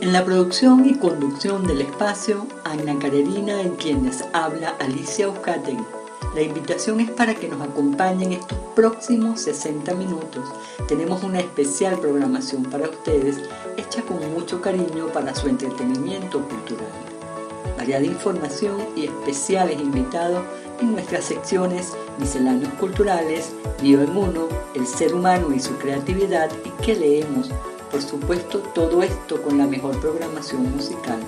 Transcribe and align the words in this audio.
En 0.00 0.12
la 0.12 0.24
producción 0.24 0.88
y 0.88 0.94
conducción 0.94 1.66
del 1.66 1.80
espacio, 1.80 2.46
Ana 2.64 2.96
Carolina, 3.00 3.60
en 3.60 3.74
quienes 3.74 4.24
habla 4.32 4.74
Alicia 4.78 5.24
Euskatén. 5.24 5.97
La 6.34 6.42
invitación 6.42 7.00
es 7.00 7.10
para 7.10 7.34
que 7.34 7.48
nos 7.48 7.60
acompañen 7.60 8.32
estos 8.32 8.58
próximos 8.76 9.40
60 9.40 9.94
minutos. 9.94 10.48
Tenemos 10.86 11.22
una 11.22 11.40
especial 11.40 11.98
programación 11.98 12.64
para 12.64 12.88
ustedes, 12.88 13.38
hecha 13.76 14.02
con 14.02 14.18
mucho 14.32 14.60
cariño 14.60 15.08
para 15.12 15.34
su 15.34 15.48
entretenimiento 15.48 16.46
cultural. 16.46 16.92
Variada 17.76 18.04
información 18.04 18.76
y 18.94 19.06
especiales 19.06 19.80
invitados 19.80 20.44
en 20.80 20.92
nuestras 20.92 21.24
secciones 21.24 21.92
Misceláneos 22.18 22.72
Culturales, 22.74 23.52
Bioemuno, 23.80 24.48
El 24.74 24.86
Ser 24.86 25.14
Humano 25.14 25.52
y 25.54 25.60
su 25.60 25.76
Creatividad 25.78 26.50
y 26.64 26.70
que 26.82 26.94
leemos. 26.94 27.50
Por 27.90 28.02
supuesto, 28.02 28.58
todo 28.58 29.02
esto 29.02 29.40
con 29.42 29.58
la 29.58 29.66
mejor 29.66 29.98
programación 30.00 30.70
musical. 30.74 31.20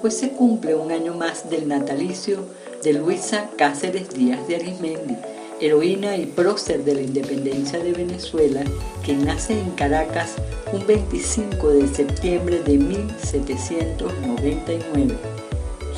Pues 0.00 0.18
se 0.18 0.32
cumple 0.32 0.74
un 0.74 0.92
año 0.92 1.14
más 1.14 1.48
del 1.48 1.66
natalicio 1.66 2.44
de 2.84 2.92
Luisa 2.92 3.48
Cáceres 3.56 4.10
Díaz 4.10 4.46
de 4.46 4.56
Arismendi, 4.56 5.16
heroína 5.58 6.18
y 6.18 6.26
prócer 6.26 6.84
de 6.84 6.94
la 6.94 7.00
independencia 7.00 7.78
de 7.78 7.92
Venezuela, 7.92 8.60
que 9.02 9.14
nace 9.14 9.58
en 9.58 9.70
Caracas 9.70 10.34
un 10.70 10.86
25 10.86 11.70
de 11.70 11.88
septiembre 11.88 12.60
de 12.60 12.76
1799. 12.76 15.16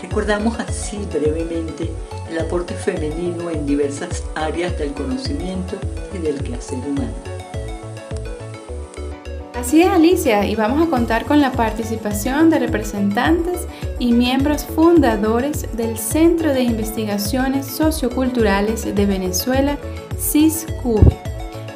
Recordamos 0.00 0.60
así 0.60 1.00
brevemente 1.12 1.90
el 2.30 2.38
aporte 2.38 2.74
femenino 2.74 3.50
en 3.50 3.66
diversas 3.66 4.22
áreas 4.36 4.78
del 4.78 4.92
conocimiento 4.92 5.74
y 6.14 6.18
del 6.18 6.40
quehacer 6.40 6.78
humano. 6.78 7.10
Así 9.54 9.82
es 9.82 9.88
Alicia 9.88 10.46
y 10.46 10.54
vamos 10.54 10.86
a 10.86 10.90
contar 10.90 11.24
con 11.24 11.40
la 11.40 11.50
participación 11.50 12.48
de 12.50 12.60
representantes 12.60 13.66
y 13.98 14.12
miembros 14.12 14.64
fundadores 14.64 15.66
del 15.76 15.98
Centro 15.98 16.52
de 16.52 16.62
Investigaciones 16.62 17.66
Socioculturales 17.66 18.94
de 18.94 19.06
Venezuela, 19.06 19.78
CISCUBE, 20.18 21.16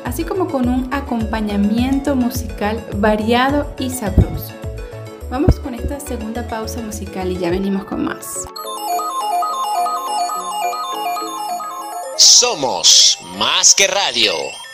así 0.05 0.25
como 0.25 0.49
con 0.49 0.69
un 0.69 0.93
acompañamiento 0.93 2.17
musical 2.17 2.85
variado 2.97 3.73
y 3.79 3.91
sabroso. 3.91 4.53
Vamos 5.31 5.61
con 5.61 5.75
esta 5.75 6.01
segunda 6.01 6.47
pausa 6.49 6.81
musical 6.83 7.31
y 7.31 7.39
ya 7.39 7.51
venimos 7.51 7.85
con 7.85 8.05
más. 8.05 8.27
Somos 12.17 13.19
más 13.39 13.75
que 13.75 13.87
radio. 13.87 14.33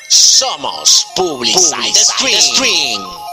Somos 0.09 1.07
Publicide 1.15 1.95
Stream. 1.95 3.26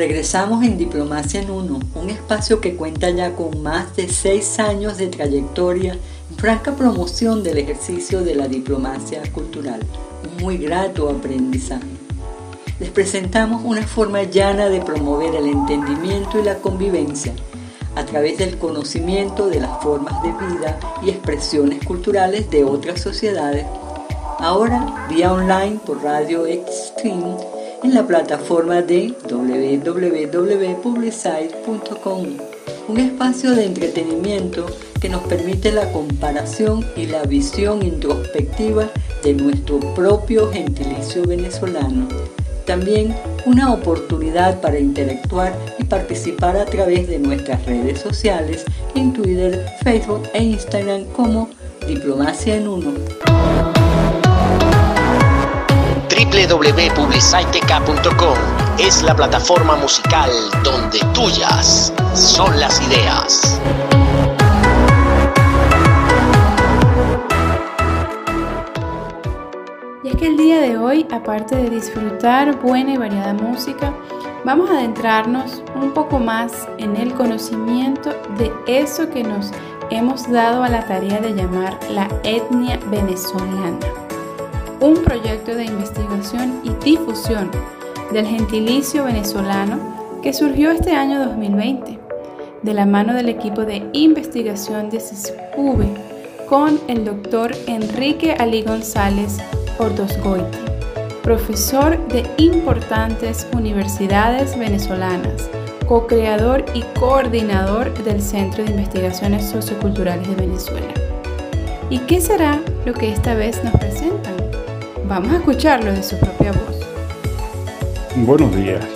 Regresamos 0.00 0.64
en 0.64 0.78
Diplomacia 0.78 1.42
en 1.42 1.50
Uno, 1.50 1.78
un 1.94 2.08
espacio 2.08 2.58
que 2.62 2.74
cuenta 2.74 3.10
ya 3.10 3.36
con 3.36 3.62
más 3.62 3.96
de 3.96 4.08
seis 4.08 4.58
años 4.58 4.96
de 4.96 5.08
trayectoria 5.08 5.92
en 5.92 6.36
franca 6.38 6.74
promoción 6.74 7.42
del 7.42 7.58
ejercicio 7.58 8.22
de 8.22 8.34
la 8.34 8.48
diplomacia 8.48 9.20
cultural, 9.30 9.80
un 10.24 10.42
muy 10.42 10.56
grato 10.56 11.10
aprendizaje. 11.10 11.84
Les 12.78 12.88
presentamos 12.88 13.60
una 13.62 13.86
forma 13.86 14.22
llana 14.22 14.70
de 14.70 14.80
promover 14.80 15.34
el 15.34 15.48
entendimiento 15.48 16.40
y 16.40 16.44
la 16.44 16.54
convivencia 16.54 17.34
a 17.94 18.02
través 18.06 18.38
del 18.38 18.56
conocimiento 18.56 19.48
de 19.48 19.60
las 19.60 19.82
formas 19.82 20.22
de 20.22 20.32
vida 20.32 20.80
y 21.02 21.10
expresiones 21.10 21.84
culturales 21.84 22.50
de 22.50 22.64
otras 22.64 23.02
sociedades, 23.02 23.66
ahora 24.38 25.06
vía 25.10 25.30
online 25.30 25.78
por 25.84 26.02
Radio 26.02 26.46
Extreme 26.46 27.49
en 27.82 27.94
la 27.94 28.06
plataforma 28.06 28.82
de 28.82 29.14
www.publicite.com, 29.28 32.26
un 32.88 32.98
espacio 32.98 33.54
de 33.54 33.66
entretenimiento 33.66 34.66
que 35.00 35.08
nos 35.08 35.22
permite 35.22 35.72
la 35.72 35.90
comparación 35.92 36.84
y 36.96 37.06
la 37.06 37.22
visión 37.22 37.82
introspectiva 37.82 38.90
de 39.22 39.32
nuestro 39.34 39.78
propio 39.94 40.52
gentilicio 40.52 41.24
venezolano 41.24 42.08
también 42.70 43.16
una 43.46 43.72
oportunidad 43.72 44.60
para 44.60 44.78
interactuar 44.78 45.58
y 45.80 45.82
participar 45.82 46.56
a 46.56 46.66
través 46.66 47.08
de 47.08 47.18
nuestras 47.18 47.66
redes 47.66 47.98
sociales 47.98 48.64
en 48.94 49.12
Twitter, 49.12 49.66
Facebook 49.82 50.22
e 50.34 50.44
Instagram 50.44 51.02
como 51.06 51.50
Diplomacia 51.88 52.54
en 52.54 52.68
Uno. 52.68 52.92
www.publicitek.com 56.24 58.38
es 58.78 59.02
la 59.02 59.14
plataforma 59.14 59.76
musical 59.76 60.30
donde 60.62 60.98
tuyas 61.14 61.92
son 62.14 62.58
las 62.58 62.80
ideas. 62.82 63.60
que 70.20 70.26
el 70.26 70.36
día 70.36 70.60
de 70.60 70.76
hoy, 70.76 71.06
aparte 71.10 71.56
de 71.56 71.70
disfrutar 71.70 72.60
buena 72.60 72.92
y 72.92 72.98
variada 72.98 73.32
música, 73.32 73.94
vamos 74.44 74.68
a 74.68 74.74
adentrarnos 74.74 75.62
un 75.74 75.92
poco 75.92 76.18
más 76.18 76.68
en 76.76 76.94
el 76.96 77.14
conocimiento 77.14 78.10
de 78.36 78.52
eso 78.66 79.08
que 79.08 79.24
nos 79.24 79.50
hemos 79.88 80.30
dado 80.30 80.62
a 80.62 80.68
la 80.68 80.86
tarea 80.86 81.20
de 81.20 81.32
llamar 81.32 81.78
la 81.88 82.06
etnia 82.22 82.78
venezolana. 82.90 83.78
Un 84.80 84.94
proyecto 85.04 85.54
de 85.54 85.64
investigación 85.64 86.62
y 86.64 86.70
difusión 86.82 87.50
del 88.12 88.26
gentilicio 88.26 89.04
venezolano 89.04 89.78
que 90.22 90.32
surgió 90.32 90.70
este 90.70 90.92
año 90.92 91.22
2020 91.26 91.98
de 92.62 92.74
la 92.74 92.86
mano 92.86 93.12
del 93.12 93.28
equipo 93.28 93.66
de 93.66 93.86
investigación 93.92 94.88
de 94.88 95.00
CISCUBE 95.00 95.86
con 96.48 96.80
el 96.88 97.04
doctor 97.04 97.52
Enrique 97.66 98.34
Ali 98.38 98.62
González 98.62 99.38
Ordosgoiti, 99.78 100.58
profesor 101.22 101.98
de 102.08 102.24
importantes 102.38 103.46
universidades 103.52 104.58
venezolanas, 104.58 105.50
co-creador 105.86 106.64
y 106.74 106.82
coordinador 106.98 107.92
del 108.02 108.22
Centro 108.22 108.64
de 108.64 108.70
Investigaciones 108.70 109.44
Socioculturales 109.44 110.26
de 110.26 110.36
Venezuela. 110.36 110.94
¿Y 111.90 111.98
qué 111.98 112.20
será 112.20 112.60
lo 112.86 112.94
que 112.94 113.12
esta 113.12 113.34
vez 113.34 113.62
nos 113.62 113.74
presentan? 113.74 114.29
Vamos 115.10 115.32
a 115.32 115.38
escucharlo 115.38 115.90
de 115.90 116.04
su 116.04 116.16
propia 116.20 116.52
voz. 116.52 116.86
Buenos 118.14 118.54
días. 118.54 118.86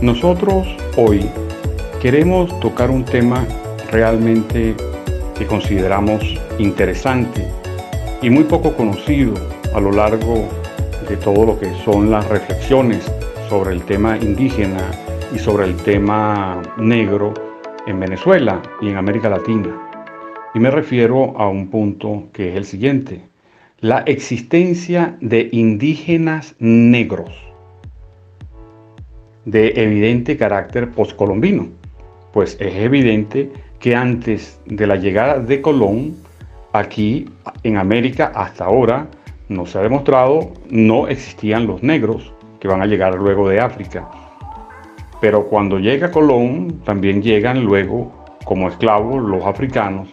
Nosotros 0.00 0.64
hoy 0.96 1.28
queremos 2.00 2.60
tocar 2.60 2.88
un 2.88 3.04
tema 3.04 3.44
realmente 3.90 4.76
que 5.36 5.46
consideramos 5.48 6.22
interesante 6.60 7.44
y 8.22 8.30
muy 8.30 8.44
poco 8.44 8.76
conocido 8.76 9.34
a 9.74 9.80
lo 9.80 9.90
largo 9.90 10.48
de 11.08 11.16
todo 11.16 11.44
lo 11.44 11.58
que 11.58 11.74
son 11.84 12.12
las 12.12 12.28
reflexiones 12.28 13.10
sobre 13.48 13.72
el 13.72 13.82
tema 13.82 14.18
indígena 14.18 14.88
y 15.34 15.40
sobre 15.40 15.64
el 15.64 15.74
tema 15.78 16.62
negro 16.76 17.34
en 17.88 17.98
Venezuela 17.98 18.62
y 18.80 18.90
en 18.90 18.96
América 18.98 19.28
Latina. 19.28 19.76
Y 20.54 20.60
me 20.60 20.70
refiero 20.70 21.36
a 21.36 21.48
un 21.48 21.70
punto 21.70 22.28
que 22.32 22.50
es 22.50 22.56
el 22.56 22.64
siguiente, 22.66 23.29
la 23.80 24.00
existencia 24.00 25.16
de 25.20 25.48
indígenas 25.52 26.54
negros 26.58 27.30
de 29.44 29.72
evidente 29.76 30.36
carácter 30.36 30.90
postcolombino 30.90 31.80
pues 32.32 32.56
es 32.60 32.74
evidente 32.74 33.50
que 33.78 33.96
antes 33.96 34.60
de 34.66 34.86
la 34.86 34.96
llegada 34.96 35.38
de 35.38 35.60
Colón, 35.60 36.16
aquí 36.72 37.28
en 37.62 37.76
América 37.76 38.32
hasta 38.34 38.66
ahora, 38.66 39.08
no 39.48 39.66
se 39.66 39.78
ha 39.78 39.82
demostrado, 39.82 40.52
no 40.68 41.08
existían 41.08 41.66
los 41.66 41.82
negros 41.82 42.32
que 42.60 42.68
van 42.68 42.82
a 42.82 42.86
llegar 42.86 43.14
luego 43.14 43.48
de 43.48 43.60
África. 43.60 44.08
Pero 45.20 45.46
cuando 45.46 45.78
llega 45.78 46.10
Colón, 46.10 46.82
también 46.84 47.22
llegan 47.22 47.64
luego 47.64 48.12
como 48.44 48.68
esclavos 48.68 49.22
los 49.22 49.44
africanos. 49.44 50.08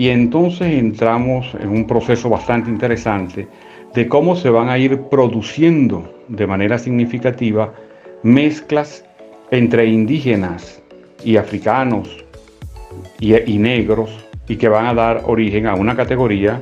Y 0.00 0.10
entonces 0.10 0.74
entramos 0.74 1.52
en 1.60 1.70
un 1.70 1.84
proceso 1.84 2.30
bastante 2.30 2.70
interesante 2.70 3.48
de 3.94 4.06
cómo 4.06 4.36
se 4.36 4.48
van 4.48 4.68
a 4.68 4.78
ir 4.78 5.00
produciendo 5.10 6.14
de 6.28 6.46
manera 6.46 6.78
significativa 6.78 7.74
mezclas 8.22 9.04
entre 9.50 9.86
indígenas 9.86 10.80
y 11.24 11.36
africanos 11.36 12.24
y, 13.18 13.58
negros 13.58 14.24
y 14.46 14.54
que 14.54 14.68
van 14.68 14.86
a 14.86 14.94
dar 14.94 15.24
origen 15.26 15.66
a 15.66 15.74
una 15.74 15.96
categoría 15.96 16.60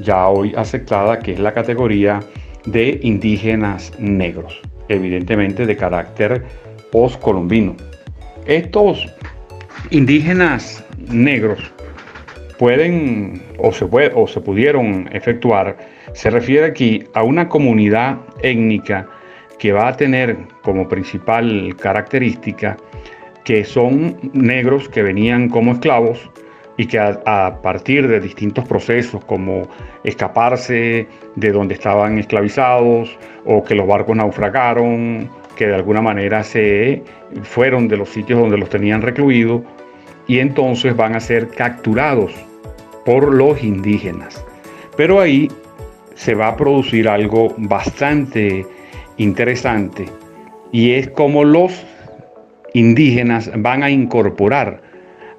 ya 0.00 0.28
hoy 0.28 0.54
aceptada 0.56 1.18
que 1.18 1.32
es 1.32 1.40
la 1.40 1.52
categoría 1.52 2.20
de 2.66 3.00
indígenas 3.02 3.92
negros, 3.98 4.60
evidentemente 4.88 5.66
de 5.66 5.76
carácter 5.76 6.44
postcolombino. 6.92 7.74
Estos 8.46 9.12
indígenas 9.90 10.84
negros 11.10 11.72
pueden 12.58 13.42
o 13.58 13.72
se, 13.72 13.86
puede, 13.86 14.12
o 14.14 14.26
se 14.26 14.40
pudieron 14.40 15.08
efectuar, 15.12 15.76
se 16.12 16.30
refiere 16.30 16.66
aquí 16.66 17.04
a 17.14 17.22
una 17.22 17.48
comunidad 17.48 18.18
étnica 18.42 19.08
que 19.58 19.72
va 19.72 19.88
a 19.88 19.96
tener 19.96 20.36
como 20.62 20.88
principal 20.88 21.74
característica 21.80 22.76
que 23.44 23.64
son 23.64 24.16
negros 24.32 24.88
que 24.88 25.02
venían 25.02 25.48
como 25.48 25.72
esclavos 25.72 26.30
y 26.76 26.86
que 26.86 26.98
a, 26.98 27.58
partir 27.62 28.06
de 28.06 28.20
distintos 28.20 28.66
procesos 28.66 29.24
como 29.24 29.62
escaparse 30.04 31.06
de 31.36 31.52
donde 31.52 31.74
estaban 31.74 32.18
esclavizados 32.18 33.16
o 33.44 33.62
que 33.64 33.74
los 33.74 33.86
barcos 33.86 34.16
naufragaron, 34.16 35.30
que 35.56 35.68
de 35.68 35.74
alguna 35.74 36.02
manera 36.02 36.42
se 36.42 37.02
fueron 37.42 37.88
de 37.88 37.96
los 37.96 38.10
sitios 38.10 38.40
donde 38.40 38.58
los 38.58 38.68
tenían 38.68 39.00
recluidos 39.00 39.62
y 40.26 40.38
entonces 40.38 40.96
van 40.96 41.14
a 41.14 41.20
ser 41.20 41.48
capturados 41.48 42.32
por 43.04 43.32
los 43.32 43.62
indígenas. 43.62 44.44
Pero 44.96 45.20
ahí 45.20 45.48
se 46.14 46.34
va 46.34 46.48
a 46.48 46.56
producir 46.56 47.08
algo 47.08 47.54
bastante 47.56 48.66
interesante 49.18 50.06
y 50.72 50.92
es 50.92 51.08
como 51.08 51.44
los 51.44 51.72
indígenas 52.74 53.50
van 53.56 53.82
a 53.82 53.90
incorporar 53.90 54.82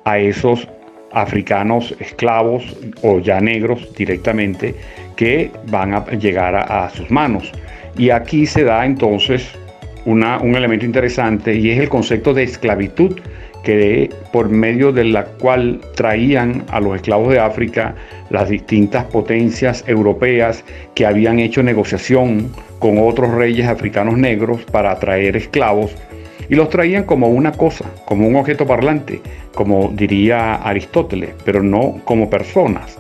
a 0.06 0.18
esos 0.20 0.68
africanos 1.12 1.96
esclavos 2.00 2.78
o 3.02 3.20
ya 3.20 3.40
negros 3.40 3.94
directamente 3.96 4.76
que 5.16 5.52
van 5.70 5.94
a 5.94 6.06
llegar 6.12 6.56
a, 6.56 6.90
sus 6.90 7.10
manos. 7.12 7.52
Y 7.98 8.12
aquí 8.12 8.46
se 8.46 8.64
da 8.64 8.86
entonces 8.86 9.48
una, 10.06 10.38
un 10.40 10.56
elemento 10.56 10.86
interesante 10.86 11.56
y 11.56 11.72
es 11.72 11.80
el 11.80 11.90
concepto 11.90 12.34
de 12.34 12.44
esclavitud 12.44 13.20
por 14.32 14.50
medio 14.50 14.92
de 14.92 15.04
la 15.04 15.26
cual 15.26 15.82
traían 15.96 16.64
a 16.70 16.80
los 16.80 16.96
esclavos 16.96 17.34
de 17.34 17.40
África 17.40 17.96
las 18.30 18.50
distintas 18.50 19.06
potencias 19.06 19.84
europeas 19.88 20.64
que 20.96 21.06
habían 21.06 21.40
hecho 21.40 21.64
negociación 21.64 22.50
con 22.80 22.98
otros 23.00 23.32
reyes 23.32 23.68
africanos 23.68 24.18
negros 24.18 24.62
para 24.72 24.98
traer 25.00 25.36
esclavos 25.36 25.94
y 26.50 26.56
los 26.56 26.70
traían 26.70 27.04
como 27.04 27.28
una 27.28 27.52
cosa, 27.52 27.86
como 28.06 28.28
un 28.28 28.38
objeto 28.38 28.66
parlante, 28.66 29.22
como 29.54 29.92
diría 29.94 30.56
Aristóteles, 30.56 31.32
pero 31.44 31.62
no 31.62 32.00
como 32.06 32.30
personas. 32.30 32.98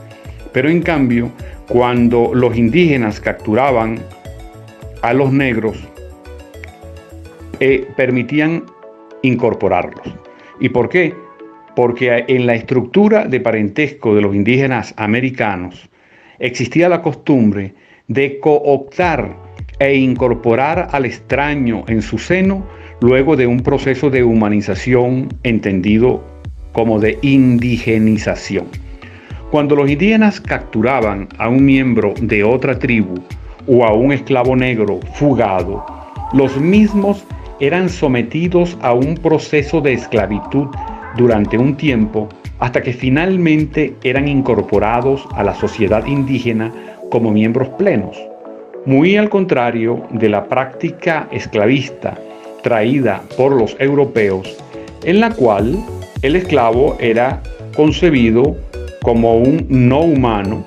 Pero 0.51 0.69
en 0.69 0.81
cambio, 0.81 1.31
cuando 1.69 2.31
los 2.33 2.57
indígenas 2.57 3.21
capturaban 3.21 3.99
a 5.01 5.13
los 5.13 5.31
negros, 5.31 5.77
eh, 7.59 7.87
permitían 7.95 8.65
incorporarlos. 9.21 10.26
¿Y 10.59 10.69
por 10.69 10.89
qué? 10.89 11.13
Porque 11.75 12.25
en 12.27 12.47
la 12.47 12.55
estructura 12.55 13.25
de 13.25 13.39
parentesco 13.39 14.15
de 14.15 14.21
los 14.21 14.35
indígenas 14.35 14.93
americanos 14.97 15.89
existía 16.39 16.89
la 16.89 17.01
costumbre 17.01 17.73
de 18.07 18.39
cooptar 18.39 19.35
e 19.79 19.95
incorporar 19.95 20.87
al 20.91 21.05
extraño 21.05 21.83
en 21.87 22.01
su 22.01 22.17
seno 22.17 22.65
luego 23.01 23.35
de 23.35 23.45
un 23.45 23.61
proceso 23.61 24.09
de 24.09 24.23
humanización 24.23 25.29
entendido 25.43 26.23
como 26.71 26.99
de 26.99 27.19
indigenización. 27.21 28.67
Cuando 29.51 29.75
los 29.75 29.89
indígenas 29.89 30.41
capturaban 30.41 31.27
a 31.37 31.47
un 31.47 31.63
miembro 31.63 32.13
de 32.19 32.43
otra 32.43 32.77
tribu 32.79 33.15
o 33.67 33.85
a 33.85 33.93
un 33.93 34.11
esclavo 34.11 34.55
negro 34.55 34.99
fugado, 35.13 35.85
los 36.33 36.59
mismos 36.59 37.23
eran 37.59 37.89
sometidos 37.89 38.77
a 38.81 38.93
un 38.93 39.15
proceso 39.15 39.81
de 39.81 39.93
esclavitud 39.93 40.67
durante 41.17 41.57
un 41.57 41.75
tiempo 41.75 42.29
hasta 42.59 42.81
que 42.81 42.93
finalmente 42.93 43.95
eran 44.03 44.27
incorporados 44.27 45.25
a 45.35 45.43
la 45.43 45.53
sociedad 45.55 46.05
indígena 46.05 46.71
como 47.09 47.31
miembros 47.31 47.69
plenos, 47.69 48.17
muy 48.85 49.17
al 49.17 49.29
contrario 49.29 50.03
de 50.11 50.29
la 50.29 50.45
práctica 50.45 51.27
esclavista 51.31 52.17
traída 52.63 53.21
por 53.37 53.51
los 53.51 53.75
europeos, 53.79 54.57
en 55.03 55.19
la 55.19 55.31
cual 55.31 55.77
el 56.21 56.35
esclavo 56.35 56.97
era 56.99 57.41
concebido 57.75 58.55
como 59.03 59.37
un 59.37 59.65
no 59.69 60.01
humano, 60.01 60.65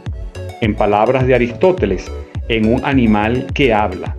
en 0.61 0.75
palabras 0.75 1.26
de 1.26 1.35
Aristóteles, 1.35 2.11
en 2.49 2.73
un 2.73 2.85
animal 2.85 3.47
que 3.55 3.75
habla. 3.75 4.17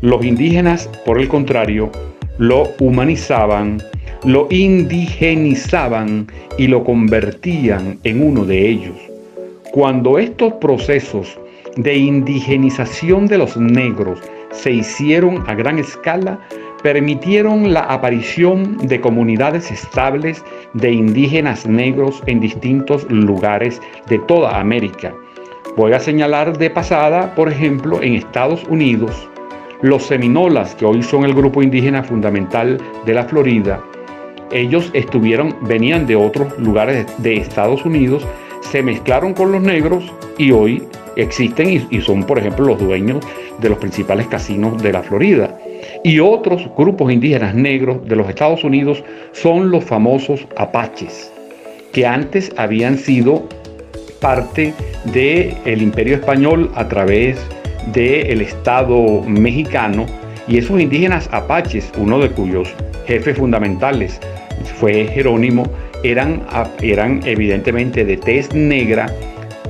Los 0.00 0.24
indígenas, 0.24 0.88
por 1.04 1.20
el 1.20 1.28
contrario, 1.28 1.90
lo 2.40 2.72
humanizaban, 2.80 3.82
lo 4.24 4.46
indigenizaban 4.48 6.26
y 6.56 6.68
lo 6.68 6.82
convertían 6.84 7.98
en 8.04 8.26
uno 8.26 8.46
de 8.46 8.66
ellos. 8.66 8.96
Cuando 9.72 10.18
estos 10.18 10.54
procesos 10.54 11.38
de 11.76 11.98
indigenización 11.98 13.26
de 13.26 13.36
los 13.36 13.58
negros 13.58 14.20
se 14.52 14.72
hicieron 14.72 15.44
a 15.48 15.54
gran 15.54 15.78
escala, 15.78 16.40
permitieron 16.82 17.74
la 17.74 17.80
aparición 17.80 18.78
de 18.88 19.02
comunidades 19.02 19.70
estables 19.70 20.42
de 20.72 20.92
indígenas 20.92 21.66
negros 21.66 22.22
en 22.24 22.40
distintos 22.40 23.06
lugares 23.10 23.82
de 24.08 24.18
toda 24.20 24.58
América. 24.58 25.12
Voy 25.76 25.92
a 25.92 26.00
señalar 26.00 26.56
de 26.56 26.70
pasada, 26.70 27.34
por 27.34 27.50
ejemplo, 27.50 28.02
en 28.02 28.14
Estados 28.14 28.64
Unidos, 28.70 29.29
los 29.82 30.04
seminolas, 30.04 30.74
que 30.74 30.84
hoy 30.84 31.02
son 31.02 31.24
el 31.24 31.34
grupo 31.34 31.62
indígena 31.62 32.02
fundamental 32.02 32.78
de 33.06 33.14
la 33.14 33.24
Florida, 33.24 33.80
ellos 34.52 34.90
estuvieron, 34.94 35.56
venían 35.62 36.06
de 36.06 36.16
otros 36.16 36.58
lugares 36.58 37.06
de 37.18 37.36
Estados 37.36 37.84
Unidos, 37.84 38.26
se 38.62 38.82
mezclaron 38.82 39.32
con 39.32 39.52
los 39.52 39.62
negros 39.62 40.12
y 40.38 40.50
hoy 40.50 40.82
existen 41.16 41.86
y, 41.90 42.00
son, 42.00 42.24
por 42.24 42.38
ejemplo, 42.38 42.66
los 42.66 42.80
dueños 42.80 43.24
de 43.60 43.68
los 43.68 43.78
principales 43.78 44.26
casinos 44.26 44.82
de 44.82 44.92
la 44.92 45.02
Florida. 45.02 45.56
Y 46.02 46.18
otros 46.18 46.68
grupos 46.76 47.12
indígenas 47.12 47.54
negros 47.54 48.04
de 48.06 48.16
los 48.16 48.28
Estados 48.28 48.64
Unidos 48.64 49.04
son 49.32 49.70
los 49.70 49.84
famosos 49.84 50.46
apaches, 50.56 51.32
que 51.92 52.06
antes 52.06 52.52
habían 52.56 52.98
sido 52.98 53.48
parte 54.20 54.74
del 55.04 55.80
imperio 55.80 56.16
español 56.16 56.70
a 56.74 56.88
través 56.88 57.38
del 57.86 58.40
Estado 58.40 59.22
mexicano 59.22 60.06
y 60.46 60.58
esos 60.58 60.80
indígenas 60.80 61.28
apaches, 61.32 61.90
uno 61.96 62.18
de 62.18 62.30
cuyos 62.30 62.68
jefes 63.06 63.36
fundamentales 63.36 64.20
fue 64.78 65.06
Jerónimo, 65.06 65.64
eran, 66.02 66.42
eran 66.80 67.20
evidentemente 67.24 68.04
de 68.04 68.16
tez 68.16 68.52
negra 68.54 69.06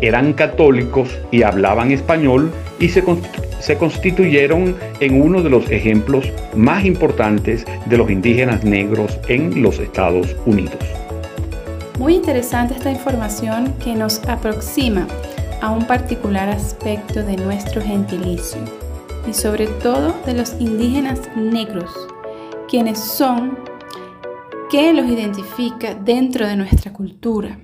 eran 0.01 0.33
católicos 0.33 1.09
y 1.31 1.43
hablaban 1.43 1.91
español 1.91 2.51
y 2.79 2.89
se, 2.89 3.03
se 3.61 3.77
constituyeron 3.77 4.75
en 5.01 5.21
uno 5.21 5.43
de 5.43 5.51
los 5.51 5.71
ejemplos 5.71 6.33
más 6.55 6.85
importantes 6.85 7.67
de 7.87 7.97
los 7.97 8.11
indígenas 8.11 8.65
negros 8.65 9.19
en 9.29 9.63
los 9.63 9.79
Estados 9.79 10.35
Unidos. 10.47 10.79
Muy 11.99 12.15
interesante 12.15 12.75
esta 12.75 12.91
información 12.91 13.75
que 13.85 13.95
nos 13.95 14.27
aproxima 14.27 15.07
a 15.61 15.71
un 15.71 15.87
particular 15.87 16.49
aspecto 16.49 17.23
de 17.23 17.37
nuestro 17.37 17.83
gentilicio 17.83 18.61
y 19.29 19.35
sobre 19.35 19.67
todo 19.67 20.15
de 20.25 20.35
los 20.35 20.55
indígenas 20.61 21.21
negros, 21.37 21.91
quienes 22.69 22.99
son, 22.99 23.59
qué 24.71 24.93
los 24.93 25.07
identifica 25.07 25.95
dentro 25.95 26.47
de 26.47 26.57
nuestra 26.57 26.93
cultura. 26.93 27.59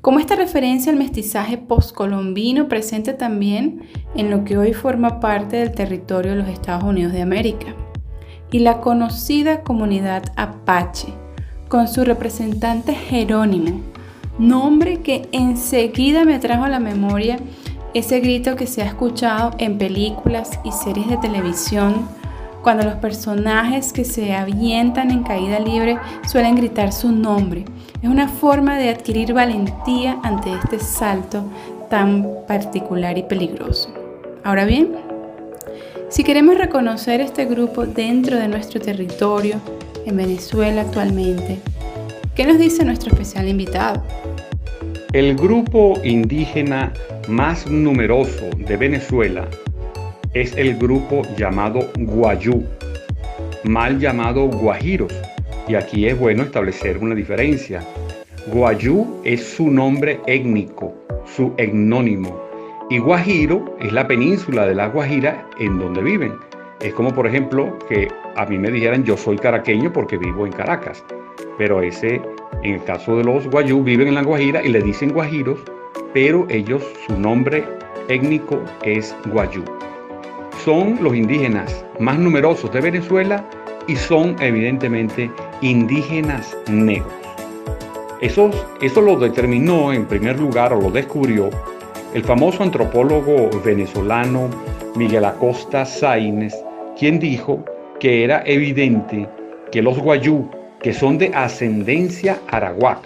Como 0.00 0.18
esta 0.18 0.34
referencia 0.34 0.92
al 0.92 0.98
mestizaje 0.98 1.58
postcolombino 1.58 2.68
presente 2.68 3.12
también 3.12 3.82
en 4.14 4.30
lo 4.30 4.44
que 4.44 4.58
hoy 4.58 4.72
forma 4.72 5.20
parte 5.20 5.56
del 5.56 5.72
territorio 5.72 6.32
de 6.32 6.38
los 6.38 6.48
Estados 6.48 6.84
Unidos 6.84 7.12
de 7.12 7.22
América, 7.22 7.74
y 8.50 8.58
la 8.58 8.80
conocida 8.80 9.62
comunidad 9.62 10.24
apache, 10.36 11.08
con 11.68 11.88
su 11.88 12.04
representante 12.04 12.94
Jerónimo, 12.94 13.80
nombre 14.38 15.00
que 15.00 15.28
enseguida 15.32 16.24
me 16.24 16.38
trajo 16.38 16.64
a 16.64 16.68
la 16.68 16.80
memoria 16.80 17.38
ese 17.94 18.20
grito 18.20 18.56
que 18.56 18.66
se 18.66 18.82
ha 18.82 18.86
escuchado 18.86 19.50
en 19.58 19.78
películas 19.78 20.58
y 20.64 20.72
series 20.72 21.08
de 21.08 21.18
televisión 21.18 22.08
cuando 22.62 22.84
los 22.84 22.94
personajes 22.94 23.92
que 23.92 24.04
se 24.04 24.34
avientan 24.34 25.10
en 25.10 25.24
caída 25.24 25.58
libre 25.58 25.98
suelen 26.26 26.54
gritar 26.54 26.92
su 26.92 27.10
nombre. 27.12 27.64
Es 28.00 28.08
una 28.08 28.28
forma 28.28 28.78
de 28.78 28.88
adquirir 28.88 29.34
valentía 29.34 30.18
ante 30.22 30.52
este 30.54 30.78
salto 30.78 31.44
tan 31.90 32.26
particular 32.46 33.18
y 33.18 33.24
peligroso. 33.24 33.92
Ahora 34.44 34.64
bien, 34.64 34.92
si 36.08 36.24
queremos 36.24 36.56
reconocer 36.56 37.20
este 37.20 37.44
grupo 37.44 37.84
dentro 37.84 38.38
de 38.38 38.48
nuestro 38.48 38.80
territorio, 38.80 39.56
en 40.06 40.16
Venezuela 40.16 40.82
actualmente. 40.82 41.60
¿Qué 42.34 42.46
nos 42.46 42.58
dice 42.58 42.82
nuestro 42.82 43.10
especial 43.10 43.46
invitado? 43.46 44.02
El 45.12 45.36
grupo 45.36 46.00
indígena 46.02 46.90
más 47.28 47.66
numeroso 47.66 48.48
de 48.56 48.74
Venezuela 48.78 49.46
es 50.32 50.56
el 50.56 50.78
grupo 50.78 51.20
llamado 51.36 51.90
Guayú, 51.94 52.64
mal 53.64 53.98
llamado 53.98 54.46
Guajiros. 54.46 55.12
Y 55.68 55.74
aquí 55.74 56.06
es 56.06 56.18
bueno 56.18 56.44
establecer 56.44 56.96
una 56.96 57.14
diferencia. 57.14 57.82
Guayú 58.46 59.20
es 59.24 59.44
su 59.44 59.70
nombre 59.70 60.18
étnico, 60.26 60.94
su 61.36 61.52
etnónimo. 61.58 62.40
Y 62.88 62.96
Guajiro 62.96 63.76
es 63.78 63.92
la 63.92 64.08
península 64.08 64.66
de 64.66 64.74
la 64.74 64.88
Guajira 64.88 65.46
en 65.60 65.78
donde 65.78 66.00
viven. 66.00 66.32
Es 66.82 66.94
como 66.94 67.14
por 67.14 67.28
ejemplo 67.28 67.78
que 67.88 68.08
a 68.34 68.44
mí 68.44 68.58
me 68.58 68.68
dijeran 68.68 69.04
yo 69.04 69.16
soy 69.16 69.38
caraqueño 69.38 69.92
porque 69.92 70.18
vivo 70.18 70.46
en 70.46 70.52
Caracas, 70.52 71.04
pero 71.56 71.80
ese, 71.80 72.20
en 72.64 72.74
el 72.74 72.82
caso 72.82 73.16
de 73.16 73.22
los 73.22 73.46
guayú, 73.46 73.84
viven 73.84 74.08
en 74.08 74.16
la 74.16 74.24
Guajira 74.24 74.64
y 74.64 74.68
le 74.68 74.82
dicen 74.82 75.12
guajiros, 75.12 75.60
pero 76.12 76.44
ellos, 76.50 76.82
su 77.06 77.16
nombre 77.16 77.64
étnico 78.08 78.60
es 78.82 79.14
guayú. 79.26 79.62
Son 80.64 80.98
los 81.00 81.14
indígenas 81.14 81.84
más 82.00 82.18
numerosos 82.18 82.72
de 82.72 82.80
Venezuela 82.80 83.48
y 83.86 83.94
son 83.94 84.34
evidentemente 84.40 85.30
indígenas 85.60 86.56
negros. 86.68 87.12
Eso, 88.20 88.50
eso 88.80 89.00
lo 89.00 89.16
determinó 89.20 89.92
en 89.92 90.06
primer 90.06 90.38
lugar 90.40 90.72
o 90.72 90.80
lo 90.80 90.90
descubrió 90.90 91.48
el 92.12 92.24
famoso 92.24 92.64
antropólogo 92.64 93.50
venezolano 93.64 94.48
Miguel 94.96 95.24
Acosta 95.24 95.84
Sainz 95.84 96.54
quien 96.98 97.18
dijo 97.18 97.64
que 98.00 98.24
era 98.24 98.42
evidente 98.46 99.28
que 99.70 99.82
los 99.82 99.98
guayú, 99.98 100.48
que 100.82 100.92
son 100.92 101.18
de 101.18 101.30
ascendencia 101.34 102.38
arahuac, 102.48 103.00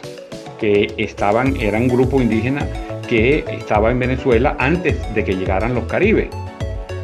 que 0.59 0.93
estaban, 0.97 1.57
eran 1.61 1.83
un 1.83 1.89
grupo 1.89 2.21
indígena 2.21 2.67
que 3.09 3.45
estaba 3.49 3.91
en 3.91 3.99
Venezuela 3.99 4.57
antes 4.59 4.97
de 5.15 5.25
que 5.25 5.37
llegaran 5.37 5.75
los 5.75 5.85
caribes. 5.85 6.29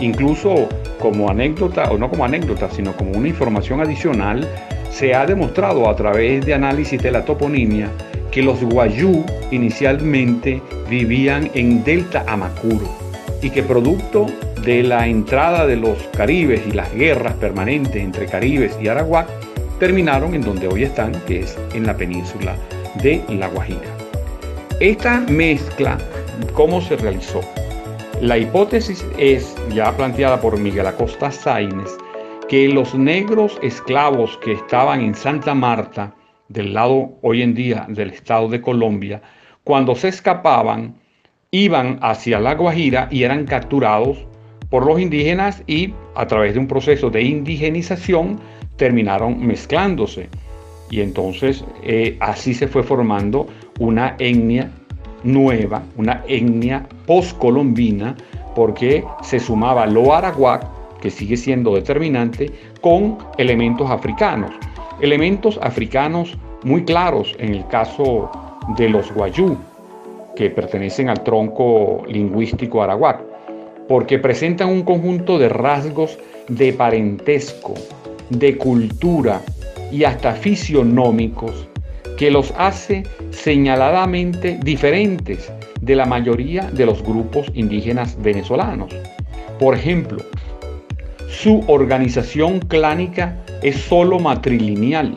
Incluso 0.00 0.68
como 0.98 1.28
anécdota, 1.28 1.90
o 1.90 1.98
no 1.98 2.10
como 2.10 2.24
anécdota, 2.24 2.70
sino 2.70 2.96
como 2.96 3.12
una 3.12 3.28
información 3.28 3.80
adicional, 3.80 4.48
se 4.90 5.14
ha 5.14 5.26
demostrado 5.26 5.88
a 5.88 5.96
través 5.96 6.44
de 6.44 6.54
análisis 6.54 7.00
de 7.02 7.12
la 7.12 7.24
toponimia 7.24 7.90
que 8.30 8.42
los 8.42 8.62
guayú 8.62 9.24
inicialmente 9.50 10.62
vivían 10.88 11.50
en 11.54 11.84
Delta 11.84 12.24
Amacuro 12.26 12.88
y 13.42 13.50
que 13.50 13.62
producto 13.62 14.26
de 14.64 14.82
la 14.82 15.08
entrada 15.08 15.66
de 15.66 15.76
los 15.76 15.98
caribes 16.16 16.64
y 16.66 16.72
las 16.72 16.92
guerras 16.94 17.34
permanentes 17.34 17.96
entre 17.96 18.26
caribes 18.26 18.78
y 18.80 18.88
arawak 18.88 19.28
terminaron 19.80 20.34
en 20.34 20.42
donde 20.42 20.68
hoy 20.68 20.84
están, 20.84 21.12
que 21.26 21.40
es 21.40 21.58
en 21.74 21.84
la 21.84 21.96
península 21.96 22.56
de 23.02 23.24
La 23.28 23.48
Guajira. 23.48 23.80
Esta 24.78 25.20
mezcla, 25.20 25.98
¿cómo 26.54 26.80
se 26.80 26.96
realizó? 26.96 27.40
La 28.20 28.38
hipótesis 28.38 29.04
es, 29.18 29.56
ya 29.74 29.90
planteada 29.96 30.40
por 30.40 30.56
Miguel 30.56 30.86
Acosta 30.86 31.32
Sainz, 31.32 31.90
que 32.48 32.68
los 32.68 32.94
negros 32.94 33.58
esclavos 33.62 34.38
que 34.38 34.52
estaban 34.52 35.00
en 35.00 35.16
Santa 35.16 35.54
Marta, 35.54 36.14
del 36.48 36.74
lado 36.74 37.14
hoy 37.22 37.42
en 37.42 37.54
día 37.54 37.86
del 37.88 38.10
estado 38.10 38.48
de 38.48 38.60
Colombia, 38.60 39.22
cuando 39.64 39.96
se 39.96 40.08
escapaban, 40.08 40.94
iban 41.50 41.98
hacia 42.02 42.38
La 42.38 42.54
Guajira 42.54 43.08
y 43.10 43.24
eran 43.24 43.46
capturados 43.46 44.26
por 44.72 44.86
los 44.86 44.98
indígenas 44.98 45.62
y 45.66 45.92
a 46.14 46.26
través 46.26 46.54
de 46.54 46.60
un 46.60 46.66
proceso 46.66 47.10
de 47.10 47.20
indigenización 47.20 48.40
terminaron 48.76 49.46
mezclándose. 49.46 50.30
Y 50.90 51.02
entonces 51.02 51.62
eh, 51.82 52.16
así 52.20 52.54
se 52.54 52.66
fue 52.66 52.82
formando 52.82 53.46
una 53.80 54.16
etnia 54.18 54.70
nueva, 55.24 55.82
una 55.98 56.24
etnia 56.26 56.86
postcolombina, 57.06 58.16
porque 58.54 59.04
se 59.22 59.38
sumaba 59.38 59.84
lo 59.84 60.14
araguac, 60.14 60.66
que 61.02 61.10
sigue 61.10 61.36
siendo 61.36 61.74
determinante, 61.74 62.50
con 62.80 63.18
elementos 63.36 63.90
africanos. 63.90 64.52
Elementos 65.02 65.60
africanos 65.62 66.38
muy 66.64 66.82
claros 66.86 67.36
en 67.38 67.56
el 67.56 67.66
caso 67.66 68.30
de 68.78 68.88
los 68.88 69.12
guayú, 69.12 69.58
que 70.34 70.48
pertenecen 70.48 71.10
al 71.10 71.22
tronco 71.22 72.04
lingüístico 72.08 72.82
araguac 72.82 73.31
porque 73.88 74.18
presentan 74.18 74.68
un 74.68 74.82
conjunto 74.82 75.38
de 75.38 75.48
rasgos 75.48 76.18
de 76.48 76.72
parentesco, 76.72 77.74
de 78.30 78.56
cultura 78.56 79.42
y 79.90 80.04
hasta 80.04 80.32
fisionómicos 80.32 81.68
que 82.16 82.30
los 82.30 82.52
hace 82.56 83.02
señaladamente 83.30 84.58
diferentes 84.62 85.52
de 85.80 85.96
la 85.96 86.06
mayoría 86.06 86.70
de 86.70 86.86
los 86.86 87.02
grupos 87.02 87.50
indígenas 87.54 88.16
venezolanos. 88.22 88.94
Por 89.58 89.74
ejemplo, 89.74 90.22
su 91.28 91.64
organización 91.66 92.60
clánica 92.60 93.36
es 93.62 93.76
solo 93.76 94.18
matrilineal, 94.18 95.16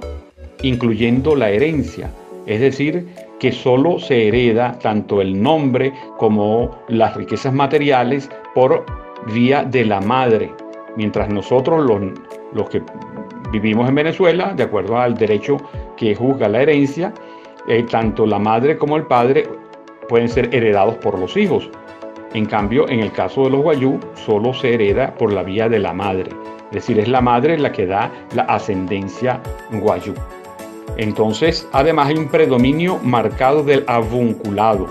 incluyendo 0.64 1.36
la 1.36 1.50
herencia, 1.50 2.10
es 2.48 2.60
decir, 2.62 3.08
que 3.46 3.52
solo 3.52 4.00
se 4.00 4.28
hereda 4.28 4.72
tanto 4.80 5.22
el 5.22 5.40
nombre 5.40 5.94
como 6.18 6.76
las 6.88 7.16
riquezas 7.16 7.54
materiales 7.54 8.28
por 8.56 8.84
vía 9.36 9.64
de 9.64 9.86
la 9.86 10.02
madre, 10.02 10.52
mientras 10.96 11.30
nosotros 11.30 11.86
los, 11.86 12.02
los 12.54 12.68
que 12.72 12.82
vivimos 13.52 13.88
en 13.88 13.94
Venezuela, 13.94 14.56
de 14.56 14.64
acuerdo 14.64 14.98
al 14.98 15.14
derecho 15.14 15.58
que 15.96 16.16
juzga 16.16 16.50
la 16.50 16.64
herencia, 16.64 17.14
eh, 17.68 17.84
tanto 17.84 18.26
la 18.26 18.40
madre 18.40 18.80
como 18.80 18.98
el 18.98 19.04
padre 19.04 19.48
pueden 20.10 20.28
ser 20.28 20.50
heredados 20.52 20.96
por 20.96 21.20
los 21.20 21.38
hijos. 21.38 21.70
En 22.34 22.48
cambio, 22.48 22.90
en 22.90 23.02
el 23.02 23.12
caso 23.12 23.44
de 23.44 23.52
los 23.52 23.62
guayú, 23.62 24.00
solo 24.16 24.56
se 24.56 24.74
hereda 24.74 25.14
por 25.14 25.32
la 25.32 25.44
vía 25.44 25.70
de 25.70 25.78
la 25.78 25.94
madre. 25.94 26.32
Es 26.70 26.78
decir, 26.78 26.98
es 26.98 27.08
la 27.08 27.22
madre 27.22 27.60
la 27.60 27.72
que 27.72 27.86
da 27.86 28.12
la 28.34 28.42
ascendencia 28.46 29.40
guayú. 29.72 30.16
Entonces, 30.98 31.68
además 31.72 32.08
hay 32.08 32.18
un 32.18 32.30
predominio 32.30 33.00
marcado 33.04 33.64
del 33.64 33.84
avunculado. 33.88 34.88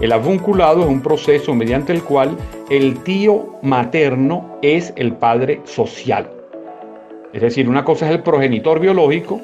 El 0.00 0.12
avunculado 0.12 0.82
es 0.82 0.88
un 0.88 1.00
proceso 1.00 1.54
mediante 1.54 1.92
el 1.92 2.02
cual 2.02 2.36
el 2.68 3.02
tío 3.02 3.54
materno 3.62 4.58
es 4.60 4.92
el 4.96 5.14
padre 5.14 5.60
social. 5.64 6.30
Es 7.32 7.42
decir, 7.42 7.68
una 7.68 7.84
cosa 7.84 8.06
es 8.06 8.12
el 8.12 8.22
progenitor 8.22 8.80
biológico 8.80 9.40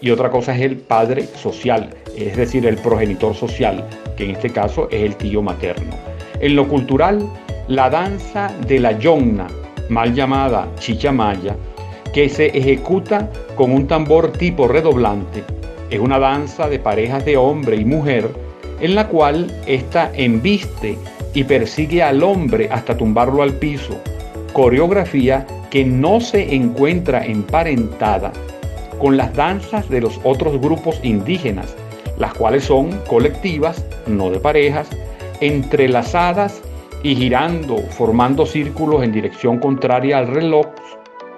y 0.00 0.10
otra 0.10 0.30
cosa 0.30 0.54
es 0.54 0.62
el 0.62 0.76
padre 0.76 1.22
social, 1.22 1.90
es 2.16 2.36
decir, 2.36 2.66
el 2.66 2.76
progenitor 2.76 3.34
social, 3.34 3.84
que 4.16 4.24
en 4.24 4.30
este 4.32 4.50
caso 4.50 4.88
es 4.90 5.02
el 5.02 5.16
tío 5.16 5.42
materno. 5.42 5.94
En 6.40 6.54
lo 6.54 6.68
cultural, 6.68 7.26
la 7.68 7.90
danza 7.90 8.52
de 8.66 8.78
la 8.78 8.98
yonna, 8.98 9.46
mal 9.88 10.14
llamada 10.14 10.68
chichamaya, 10.78 11.56
que 12.16 12.30
se 12.30 12.46
ejecuta 12.46 13.30
con 13.56 13.70
un 13.70 13.86
tambor 13.86 14.32
tipo 14.32 14.66
redoblante. 14.66 15.44
Es 15.90 16.00
una 16.00 16.18
danza 16.18 16.66
de 16.66 16.78
parejas 16.78 17.26
de 17.26 17.36
hombre 17.36 17.76
y 17.76 17.84
mujer 17.84 18.30
en 18.80 18.94
la 18.94 19.06
cual 19.08 19.54
ésta 19.66 20.10
embiste 20.14 20.96
y 21.34 21.44
persigue 21.44 22.02
al 22.02 22.22
hombre 22.22 22.70
hasta 22.72 22.96
tumbarlo 22.96 23.42
al 23.42 23.52
piso, 23.52 24.00
coreografía 24.54 25.46
que 25.70 25.84
no 25.84 26.22
se 26.22 26.54
encuentra 26.54 27.22
emparentada 27.22 28.32
con 28.98 29.18
las 29.18 29.34
danzas 29.34 29.86
de 29.90 30.00
los 30.00 30.18
otros 30.24 30.58
grupos 30.58 30.98
indígenas, 31.02 31.76
las 32.16 32.32
cuales 32.32 32.64
son 32.64 32.98
colectivas, 33.08 33.84
no 34.06 34.30
de 34.30 34.40
parejas, 34.40 34.88
entrelazadas 35.42 36.62
y 37.02 37.14
girando, 37.14 37.76
formando 37.90 38.46
círculos 38.46 39.04
en 39.04 39.12
dirección 39.12 39.58
contraria 39.58 40.16
al 40.16 40.28
reloj, 40.28 40.64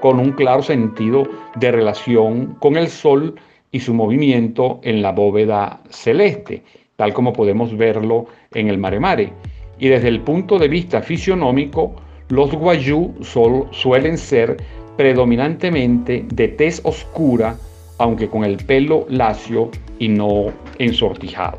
con 0.01 0.19
un 0.19 0.33
claro 0.33 0.63
sentido 0.63 1.25
de 1.57 1.73
relación 1.73 2.57
con 2.61 2.77
el 2.77 2.89
Sol 2.89 3.35
y 3.73 3.81
su 3.81 3.95
movimiento 3.95 4.81
en 4.83 5.03
la 5.03 5.13
bóveda 5.13 5.81
celeste, 5.91 6.63
tal 6.97 7.13
como 7.13 7.33
podemos 7.33 7.77
verlo 7.77 8.27
en 8.55 8.69
el 8.69 8.79
Mare 8.79 9.01
Mare. 9.01 9.33
Y 9.79 9.89
desde 9.89 10.09
el 10.09 10.21
punto 10.21 10.59
de 10.59 10.69
vista 10.69 11.03
fisionómico, 11.03 11.95
los 12.29 12.53
guayú 12.53 13.15
suelen 13.23 14.19
ser 14.19 14.57
predominantemente 14.97 16.25
de 16.33 16.49
tez 16.49 16.81
oscura, 16.85 17.57
aunque 17.99 18.29
con 18.29 18.45
el 18.45 18.57
pelo 18.57 19.07
lacio 19.09 19.71
y 19.99 20.09
no 20.09 20.47
ensortijado. 20.79 21.59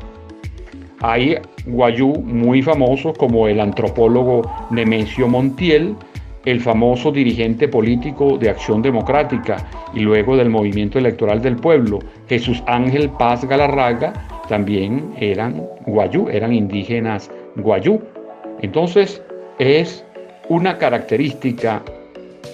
Hay 1.00 1.36
guayú 1.64 2.08
muy 2.08 2.60
famosos 2.60 3.16
como 3.16 3.48
el 3.48 3.60
antropólogo 3.60 4.42
Nemesio 4.70 5.28
Montiel, 5.28 5.96
el 6.44 6.60
famoso 6.60 7.12
dirigente 7.12 7.68
político 7.68 8.38
de 8.38 8.50
Acción 8.50 8.82
Democrática 8.82 9.68
y 9.94 10.00
luego 10.00 10.36
del 10.36 10.50
Movimiento 10.50 10.98
Electoral 10.98 11.42
del 11.42 11.56
Pueblo, 11.56 11.98
Jesús 12.28 12.62
Ángel 12.66 13.10
Paz 13.10 13.44
Galarraga, 13.44 14.12
también 14.48 15.12
eran 15.18 15.62
guayú, 15.86 16.28
eran 16.28 16.52
indígenas 16.52 17.30
guayú. 17.56 18.00
Entonces 18.62 19.22
es 19.58 20.04
una 20.48 20.78
característica 20.78 21.82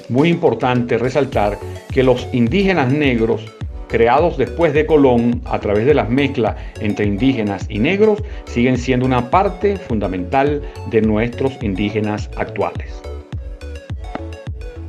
muy 0.09 0.29
importante 0.29 0.99
resaltar 0.99 1.59
que 1.93 2.03
los 2.03 2.29
indígenas 2.33 2.93
negros 2.93 3.45
creados 3.89 4.37
después 4.37 4.75
de 4.75 4.87
Colón 4.87 5.41
a 5.45 5.59
través 5.59 5.87
de 5.87 5.95
las 5.95 6.09
mezclas 6.09 6.57
entre 6.81 7.07
indígenas 7.07 7.67
y 7.69 7.79
negros, 7.79 8.23
siguen 8.47 8.79
siendo 8.79 9.07
una 9.07 9.31
parte 9.31 9.77
fundamental 9.77 10.63
de 10.91 11.03
nuestros 11.03 11.53
indígenas 11.63 12.31
actuales. 12.37 13.03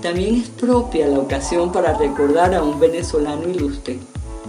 También 0.00 0.36
es 0.36 0.48
propia 0.48 1.08
la 1.08 1.18
ocasión 1.18 1.72
para 1.72 1.98
recordar 1.98 2.54
a 2.54 2.62
un 2.62 2.78
venezolano 2.78 3.48
ilustre, 3.48 3.98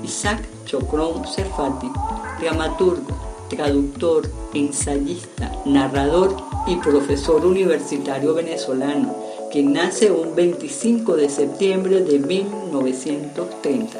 Isaac 0.03 0.41
Chocrón 0.65 1.25
Cerfati, 1.27 1.91
dramaturgo, 2.39 3.31
traductor, 3.49 4.29
ensayista, 4.53 5.51
narrador 5.65 6.35
y 6.67 6.75
profesor 6.77 7.45
universitario 7.45 8.33
venezolano, 8.33 9.15
que 9.51 9.63
nace 9.63 10.11
un 10.11 10.35
25 10.35 11.15
de 11.15 11.29
septiembre 11.29 12.01
de 12.01 12.19
1930. 12.19 13.99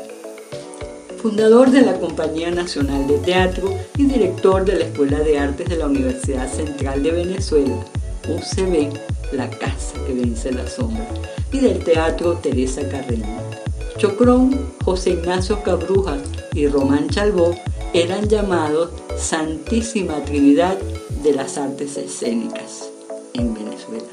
Fundador 1.22 1.70
de 1.70 1.82
la 1.82 2.00
Compañía 2.00 2.50
Nacional 2.50 3.06
de 3.06 3.20
Teatro 3.20 3.72
y 3.96 4.06
director 4.06 4.66
de 4.66 4.80
la 4.80 4.86
Escuela 4.86 5.20
de 5.20 5.38
Artes 5.38 5.70
de 5.70 5.78
la 5.78 5.86
Universidad 5.86 6.52
Central 6.52 7.04
de 7.04 7.12
Venezuela, 7.12 7.76
UCB, 8.28 8.92
la 9.34 9.50
casa 9.50 9.94
que 10.08 10.14
vence 10.14 10.52
la 10.52 10.68
sombra, 10.68 11.06
y 11.52 11.60
del 11.60 11.84
Teatro 11.84 12.40
Teresa 12.42 12.82
Carreño. 12.90 13.61
Chocrón, 14.02 14.50
José 14.84 15.12
Ignacio 15.12 15.62
Cabrujas 15.62 16.24
y 16.56 16.66
Román 16.66 17.08
Chalbó 17.10 17.54
eran 17.94 18.28
llamados 18.28 18.90
Santísima 19.16 20.16
Trinidad 20.26 20.76
de 21.22 21.34
las 21.36 21.60
Artes 21.60 21.98
Escénicas 21.98 22.90
en 23.36 23.54
Venezuela. 23.54 24.08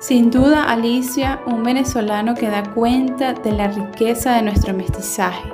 Sin 0.00 0.30
duda, 0.30 0.70
Alicia, 0.70 1.42
un 1.44 1.64
venezolano 1.64 2.34
que 2.34 2.48
da 2.48 2.72
cuenta 2.72 3.34
de 3.34 3.52
la 3.52 3.68
riqueza 3.68 4.34
de 4.34 4.40
nuestro 4.40 4.72
mestizaje, 4.72 5.52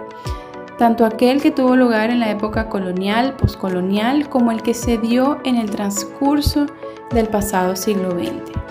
tanto 0.79 1.05
aquel 1.05 1.43
que 1.43 1.51
tuvo 1.51 1.75
lugar 1.75 2.11
en 2.11 2.21
la 2.21 2.31
época 2.31 2.69
colonial, 2.69 3.35
poscolonial, 3.35 4.29
como 4.29 4.53
el 4.53 4.63
que 4.63 4.75
se 4.75 4.97
dio 4.97 5.39
en 5.43 5.57
el 5.57 5.71
transcurso 5.71 6.67
del 7.11 7.27
pasado 7.27 7.75
siglo 7.75 8.13
XX. 8.13 8.64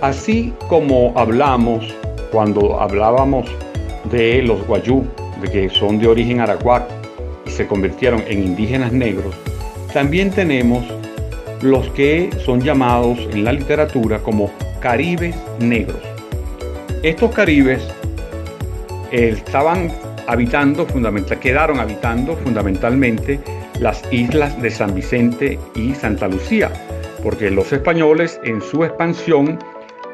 Así 0.00 0.52
como 0.68 1.12
hablamos 1.16 1.84
cuando 2.30 2.80
hablábamos 2.80 3.48
de 4.10 4.42
los 4.42 4.66
guayú, 4.66 5.04
de 5.40 5.50
que 5.50 5.70
son 5.70 5.98
de 5.98 6.08
origen 6.08 6.40
aracuac 6.40 6.84
y 7.46 7.50
se 7.50 7.66
convirtieron 7.66 8.22
en 8.26 8.42
indígenas 8.42 8.92
negros, 8.92 9.34
también 9.92 10.30
tenemos 10.30 10.84
los 11.62 11.88
que 11.90 12.30
son 12.44 12.60
llamados 12.60 13.18
en 13.32 13.44
la 13.44 13.52
literatura 13.52 14.18
como 14.18 14.50
caribes 14.80 15.34
negros. 15.58 16.00
Estos 17.02 17.32
caribes 17.32 17.82
eh, 19.10 19.34
estaban 19.36 19.90
habitando, 20.26 20.84
fundamental, 20.86 21.38
quedaron 21.38 21.80
habitando 21.80 22.36
fundamentalmente 22.36 23.40
las 23.80 24.02
islas 24.12 24.60
de 24.60 24.70
San 24.70 24.94
Vicente 24.94 25.58
y 25.74 25.94
Santa 25.94 26.28
Lucía, 26.28 26.70
porque 27.22 27.50
los 27.50 27.72
españoles 27.72 28.40
en 28.44 28.60
su 28.60 28.84
expansión 28.84 29.58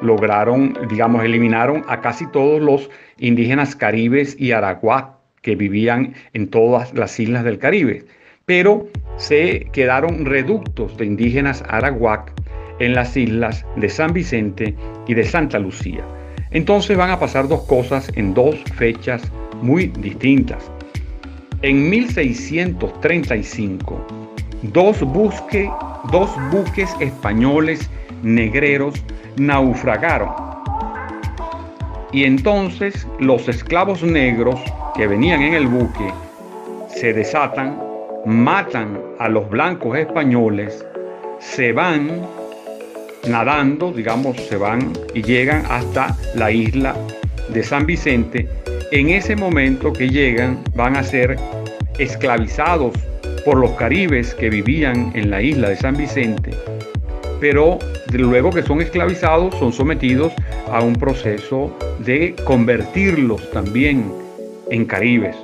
lograron, 0.02 0.76
digamos, 0.88 1.24
eliminaron 1.24 1.84
a 1.88 2.00
casi 2.00 2.26
todos 2.30 2.60
los 2.60 2.90
indígenas 3.18 3.74
caribes 3.74 4.36
y 4.38 4.52
araguá 4.52 5.18
que 5.42 5.56
vivían 5.56 6.14
en 6.32 6.48
todas 6.48 6.92
las 6.94 7.18
islas 7.18 7.44
del 7.44 7.58
Caribe, 7.58 8.04
pero 8.46 8.86
se 9.16 9.68
quedaron 9.72 10.24
reductos 10.24 10.96
de 10.96 11.06
indígenas 11.06 11.62
araguac 11.68 12.32
en 12.80 12.94
las 12.94 13.16
islas 13.16 13.64
de 13.76 13.88
San 13.88 14.12
Vicente 14.12 14.74
y 15.06 15.14
de 15.14 15.24
Santa 15.24 15.58
Lucía. 15.58 16.04
Entonces 16.50 16.96
van 16.96 17.10
a 17.10 17.18
pasar 17.18 17.48
dos 17.48 17.62
cosas 17.64 18.10
en 18.16 18.34
dos 18.34 18.56
fechas 18.76 19.22
muy 19.62 19.86
distintas. 19.86 20.70
En 21.64 21.88
1635, 21.88 23.96
dos, 24.64 25.00
dos 26.12 26.30
buques 26.52 26.94
españoles 27.00 27.88
negreros 28.22 29.02
naufragaron. 29.38 30.28
Y 32.12 32.24
entonces 32.24 33.08
los 33.18 33.48
esclavos 33.48 34.02
negros 34.02 34.60
que 34.94 35.06
venían 35.06 35.40
en 35.40 35.54
el 35.54 35.66
buque 35.66 36.12
se 36.88 37.14
desatan, 37.14 37.80
matan 38.26 39.00
a 39.18 39.30
los 39.30 39.48
blancos 39.48 39.96
españoles, 39.96 40.84
se 41.38 41.72
van 41.72 42.28
nadando, 43.26 43.90
digamos, 43.90 44.36
se 44.36 44.58
van 44.58 44.92
y 45.14 45.22
llegan 45.22 45.64
hasta 45.70 46.14
la 46.34 46.50
isla 46.50 46.94
de 47.48 47.62
San 47.62 47.86
Vicente. 47.86 48.46
En 48.92 49.08
ese 49.08 49.34
momento 49.34 49.94
que 49.94 50.10
llegan 50.10 50.62
van 50.76 50.96
a 50.96 51.02
ser 51.02 51.38
esclavizados 51.98 52.94
por 53.44 53.58
los 53.58 53.70
caribes 53.72 54.34
que 54.34 54.50
vivían 54.50 55.12
en 55.14 55.30
la 55.30 55.42
isla 55.42 55.68
de 55.68 55.76
San 55.76 55.96
Vicente, 55.96 56.50
pero 57.40 57.78
luego 58.12 58.50
que 58.50 58.62
son 58.62 58.80
esclavizados 58.80 59.54
son 59.56 59.72
sometidos 59.72 60.32
a 60.72 60.82
un 60.82 60.94
proceso 60.94 61.76
de 61.98 62.34
convertirlos 62.44 63.50
también 63.50 64.10
en 64.70 64.84
caribes 64.84 65.36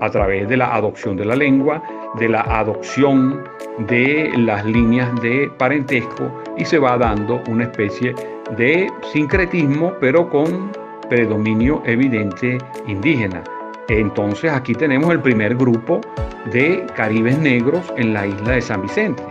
a 0.00 0.10
través 0.10 0.48
de 0.48 0.56
la 0.56 0.74
adopción 0.74 1.16
de 1.16 1.24
la 1.24 1.36
lengua, 1.36 1.82
de 2.18 2.28
la 2.28 2.40
adopción 2.40 3.44
de 3.88 4.30
las 4.36 4.64
líneas 4.64 5.08
de 5.22 5.50
parentesco 5.58 6.30
y 6.56 6.64
se 6.64 6.78
va 6.78 6.98
dando 6.98 7.40
una 7.48 7.64
especie 7.64 8.14
de 8.56 8.90
sincretismo 9.12 9.92
pero 10.00 10.28
con 10.28 10.72
predominio 11.08 11.82
evidente 11.86 12.58
indígena. 12.86 13.42
Entonces 13.88 14.52
aquí 14.52 14.74
tenemos 14.74 15.10
el 15.10 15.20
primer 15.20 15.56
grupo 15.56 16.00
de 16.52 16.86
caribes 16.94 17.38
negros 17.38 17.82
en 17.96 18.14
la 18.14 18.26
isla 18.26 18.52
de 18.52 18.60
San 18.60 18.82
Vicente. 18.82 19.22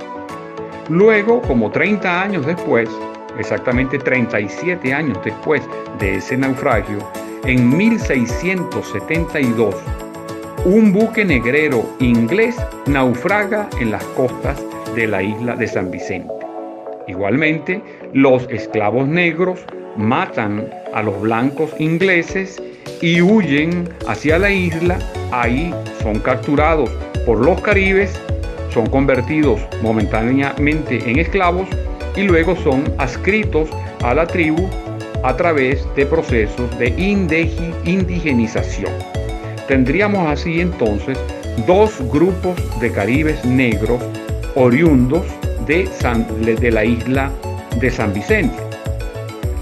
Luego, 0.90 1.42
como 1.44 1.72
30 1.72 2.22
años 2.22 2.46
después, 2.46 2.90
exactamente 3.38 3.98
37 3.98 4.94
años 4.94 5.18
después 5.24 5.62
de 6.00 6.16
ese 6.16 6.36
naufragio, 6.38 6.98
en 7.46 7.76
1672, 7.76 9.76
un 10.66 10.94
buque 10.94 11.26
negrero 11.26 11.84
inglés 12.00 12.56
naufraga 12.86 13.68
en 13.80 13.90
las 13.92 14.04
costas 14.06 14.64
de 14.96 15.08
la 15.08 15.24
isla 15.24 15.56
de 15.56 15.68
San 15.68 15.90
Vicente. 15.90 16.32
Igualmente, 17.08 17.82
los 18.14 18.48
esclavos 18.50 19.08
negros 19.08 19.66
matan 19.98 20.70
a 20.94 21.02
los 21.02 21.20
blancos 21.22 21.74
ingleses 21.80 22.62
y 23.02 23.22
huyen 23.22 23.90
hacia 24.08 24.38
la 24.40 24.50
isla. 24.50 25.00
Ahí 25.32 25.74
son 26.02 26.20
capturados 26.20 26.90
por 27.26 27.44
los 27.44 27.62
caribes, 27.62 28.20
son 28.74 28.88
convertidos 28.88 29.62
momentáneamente 29.82 31.00
en 31.10 31.20
esclavos 31.20 31.68
y 32.16 32.24
luego 32.24 32.56
son 32.56 32.84
adscritos 32.98 33.70
a 34.04 34.14
la 34.14 34.26
tribu 34.28 34.70
a 35.24 35.36
través 35.36 35.86
de 35.96 36.06
procesos 36.06 36.78
de 36.80 36.90
indigenización. 37.86 38.92
Tendríamos 39.68 40.28
así 40.28 40.60
entonces 40.62 41.18
dos 41.68 42.00
grupos 42.12 42.56
de 42.80 42.92
caribes 42.92 43.44
negros 43.46 44.02
oriundos 44.56 45.26
de, 45.68 45.88
de 46.60 46.72
la 46.72 46.84
isla 46.84 47.32
de 47.80 47.90
San 47.90 48.14
Vicente. 48.14 48.56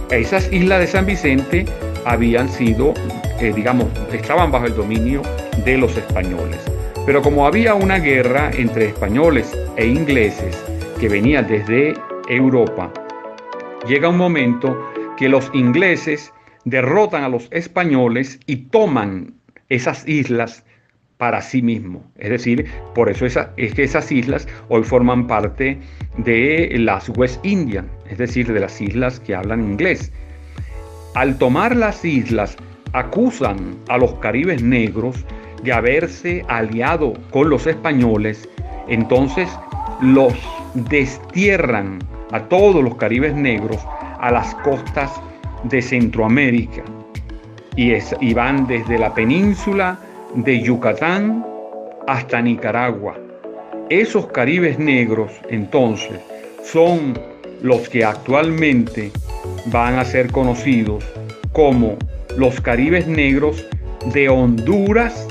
Esas 0.10 0.52
islas 0.52 0.80
de 0.80 0.88
San 0.88 1.06
Vicente 1.06 1.66
habían 2.10 2.50
sido, 2.50 2.96
eh, 3.40 3.54
digamos, 3.56 3.88
estaban 4.12 4.52
bajo 4.52 4.66
el 4.66 4.76
dominio 4.76 5.22
de 5.64 5.78
los 5.78 5.96
españoles. 5.96 6.60
Pero 7.06 7.22
como 7.22 7.46
había 7.46 7.76
una 7.76 8.00
guerra 8.00 8.50
entre 8.52 8.88
españoles 8.88 9.56
e 9.78 9.86
ingleses 9.86 10.62
que 11.00 11.08
venía 11.08 11.44
desde 11.44 11.94
Europa, 12.28 12.92
llega 13.88 14.10
un 14.10 14.18
momento 14.18 14.76
que 15.18 15.30
los 15.30 15.52
ingleses 15.54 16.34
derrotan 16.66 17.24
a 17.24 17.30
los 17.30 17.48
españoles 17.52 18.40
y 18.48 18.56
toman 18.56 19.36
esas 19.70 20.08
islas 20.08 20.66
para 21.18 21.42
sí 21.42 21.62
mismos. 21.62 22.02
Es 22.18 22.32
decir, 22.32 22.66
por 22.96 23.10
eso 23.10 23.28
es 23.28 23.38
que 23.74 23.84
esas 23.84 24.12
islas 24.12 24.48
hoy 24.70 24.84
forman 24.84 25.28
parte 25.28 25.78
de 26.18 26.76
las 26.80 27.10
West 27.10 27.46
Indian, 27.46 27.88
es 28.10 28.18
decir, 28.18 28.52
de 28.52 28.62
las 28.62 28.82
islas 28.82 29.20
que 29.20 29.36
hablan 29.36 29.62
inglés. 29.62 30.12
Al 31.16 31.38
tomar 31.38 31.76
las 31.76 32.06
islas, 32.06 32.56
acusan 32.94 33.78
a 33.88 33.98
los 33.98 34.14
caribes 34.16 34.62
negros 34.62 35.26
de 35.64 35.74
haberse 35.74 36.46
aliado 36.48 37.14
con 37.32 37.50
los 37.50 37.68
españoles, 37.68 38.48
entonces 38.88 39.50
los 40.02 40.34
destierran 40.74 42.00
a 42.32 42.42
todos 42.44 42.84
los 42.84 42.96
caribes 42.96 43.34
negros 43.34 43.80
a 44.20 44.32
las 44.32 44.54
costas 44.56 45.12
de 45.64 45.82
Centroamérica 45.82 46.84
y, 47.76 48.34
van 48.34 48.68
desde 48.68 48.98
la 48.98 49.14
península 49.14 50.00
de 50.36 50.62
Yucatán 50.62 51.46
hasta 52.08 52.42
Nicaragua. 52.42 53.18
Esos 53.90 54.28
caribes 54.28 54.78
negros 54.78 55.32
entonces 55.50 56.20
son 56.64 57.18
los 57.62 57.90
que 57.90 58.04
actualmente 58.04 59.12
van 59.72 60.00
a 60.00 60.06
ser 60.06 60.32
conocidos 60.32 61.04
como 61.54 61.98
los 62.38 62.60
caribes 62.62 63.08
negros 63.08 63.66
de 64.14 64.30
Honduras 64.30 65.28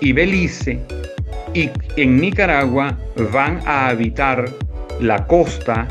y 0.00 0.12
Belice 0.12 0.80
y 1.54 1.70
en 1.96 2.20
Nicaragua 2.20 2.96
van 3.32 3.60
a 3.66 3.88
habitar 3.88 4.46
la 5.00 5.26
costa, 5.26 5.86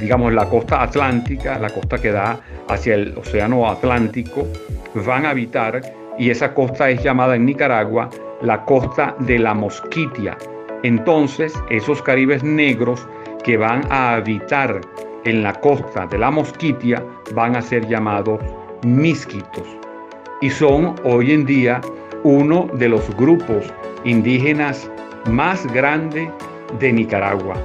digamos 0.00 0.32
la 0.32 0.48
costa 0.48 0.82
atlántica, 0.82 1.58
la 1.58 1.70
costa 1.70 1.98
que 1.98 2.10
da 2.10 2.40
hacia 2.68 2.94
el 2.94 3.16
océano 3.16 3.68
Atlántico, 3.70 4.46
van 4.94 5.26
a 5.26 5.30
habitar 5.30 5.80
y 6.18 6.30
esa 6.30 6.54
costa 6.54 6.90
es 6.90 7.02
llamada 7.02 7.36
en 7.36 7.46
Nicaragua 7.46 8.10
la 8.42 8.64
costa 8.64 9.14
de 9.20 9.38
la 9.38 9.54
Mosquitia. 9.54 10.36
Entonces, 10.82 11.54
esos 11.70 12.02
caribes 12.02 12.42
negros 12.42 13.06
que 13.42 13.56
van 13.56 13.90
a 13.90 14.14
habitar 14.14 14.80
en 15.24 15.42
la 15.42 15.52
costa 15.54 16.06
de 16.06 16.18
la 16.18 16.30
Mosquitia 16.30 17.02
van 17.34 17.56
a 17.56 17.62
ser 17.62 17.86
llamados 17.88 18.40
misquitos 18.84 19.66
y 20.40 20.50
son 20.50 20.94
hoy 21.04 21.32
en 21.32 21.46
día 21.46 21.80
uno 22.22 22.68
de 22.74 22.88
los 22.88 23.14
grupos 23.16 23.72
indígenas 24.04 24.90
más 25.30 25.66
grandes 25.72 26.28
de 26.78 26.92
Nicaragua, 26.92 27.56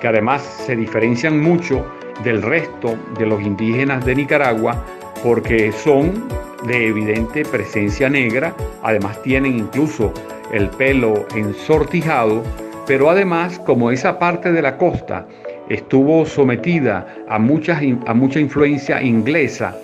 que 0.00 0.08
además 0.08 0.42
se 0.42 0.74
diferencian 0.74 1.40
mucho 1.40 1.84
del 2.22 2.42
resto 2.42 2.96
de 3.18 3.26
los 3.26 3.40
indígenas 3.42 4.04
de 4.04 4.14
Nicaragua 4.14 4.84
porque 5.22 5.72
son 5.72 6.28
de 6.66 6.88
evidente 6.88 7.44
presencia 7.44 8.08
negra, 8.08 8.54
además 8.82 9.20
tienen 9.22 9.58
incluso 9.58 10.12
el 10.52 10.68
pelo 10.70 11.26
ensortijado, 11.34 12.42
pero 12.86 13.10
además 13.10 13.58
como 13.60 13.90
esa 13.90 14.18
parte 14.18 14.52
de 14.52 14.62
la 14.62 14.76
costa 14.76 15.26
estuvo 15.68 16.26
sometida 16.26 17.06
a, 17.28 17.38
mucha, 17.38 17.80
a 18.06 18.14
mucha 18.14 18.40
influencia 18.40 19.02
inglesa 19.02 19.76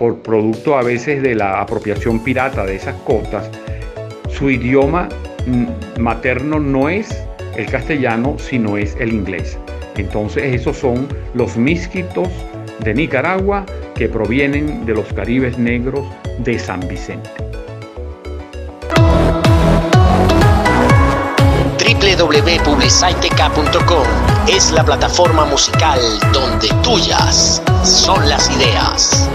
por 0.00 0.16
producto 0.22 0.78
a 0.78 0.82
veces 0.82 1.22
de 1.22 1.34
la 1.34 1.60
apropiación 1.60 2.24
pirata 2.24 2.64
de 2.64 2.76
esas 2.76 2.94
costas, 3.02 3.50
su 4.30 4.48
idioma 4.48 5.08
mm, 5.46 6.00
materno 6.00 6.58
no 6.58 6.88
es 6.88 7.22
el 7.56 7.66
castellano, 7.66 8.36
sino 8.38 8.78
es 8.78 8.96
el 8.98 9.12
inglés. 9.12 9.58
Entonces 9.96 10.54
esos 10.54 10.78
son 10.78 11.06
los 11.34 11.56
misquitos 11.58 12.28
de 12.82 12.94
Nicaragua 12.94 13.66
que 13.94 14.08
provienen 14.08 14.86
de 14.86 14.94
los 14.94 15.12
Caribes 15.12 15.58
negros 15.58 16.06
de 16.38 16.58
San 16.58 16.80
Vicente. 16.88 17.28
Es 24.48 24.72
la 24.72 24.84
plataforma 24.84 25.44
musical 25.44 25.98
donde 26.32 26.68
tuyas 26.82 27.62
son 27.84 28.28
las 28.28 28.50
ideas. 28.56 29.28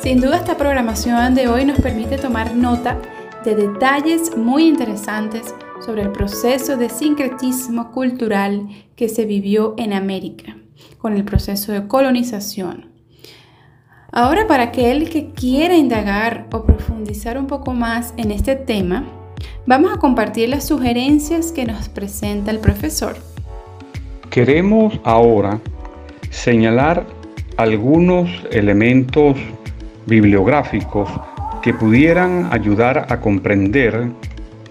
Sin 0.00 0.20
duda 0.20 0.36
esta 0.36 0.56
programación 0.56 1.34
de 1.34 1.48
hoy 1.48 1.64
nos 1.64 1.80
permite 1.80 2.18
tomar 2.18 2.54
nota 2.54 2.98
de 3.44 3.54
detalles 3.54 4.36
muy 4.36 4.66
interesantes 4.66 5.54
sobre 5.84 6.02
el 6.02 6.12
proceso 6.12 6.76
de 6.76 6.88
sincretismo 6.88 7.92
cultural 7.92 8.68
que 8.96 9.08
se 9.08 9.24
vivió 9.24 9.74
en 9.78 9.92
América 9.92 10.56
con 10.98 11.16
el 11.16 11.24
proceso 11.24 11.72
de 11.72 11.86
colonización. 11.86 12.95
Ahora 14.18 14.46
para 14.46 14.62
aquel 14.62 15.10
que 15.10 15.32
quiera 15.32 15.76
indagar 15.76 16.46
o 16.50 16.62
profundizar 16.62 17.36
un 17.36 17.46
poco 17.46 17.74
más 17.74 18.14
en 18.16 18.30
este 18.30 18.56
tema, 18.56 19.04
vamos 19.66 19.92
a 19.92 19.98
compartir 19.98 20.48
las 20.48 20.66
sugerencias 20.66 21.52
que 21.52 21.66
nos 21.66 21.90
presenta 21.90 22.50
el 22.50 22.58
profesor. 22.58 23.14
Queremos 24.30 24.98
ahora 25.04 25.60
señalar 26.30 27.04
algunos 27.58 28.30
elementos 28.52 29.36
bibliográficos 30.06 31.10
que 31.60 31.74
pudieran 31.74 32.48
ayudar 32.50 33.08
a 33.10 33.20
comprender 33.20 34.08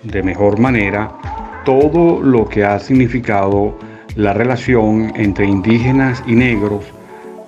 de 0.02 0.24
mejor 0.24 0.60
manera 0.60 1.12
todo 1.66 2.20
lo 2.20 2.50
que 2.50 2.66
ha 2.66 2.80
significado 2.80 3.78
la 4.16 4.34
relación 4.34 5.14
entre 5.16 5.46
indígenas 5.46 6.24
y 6.26 6.34
negros 6.34 6.95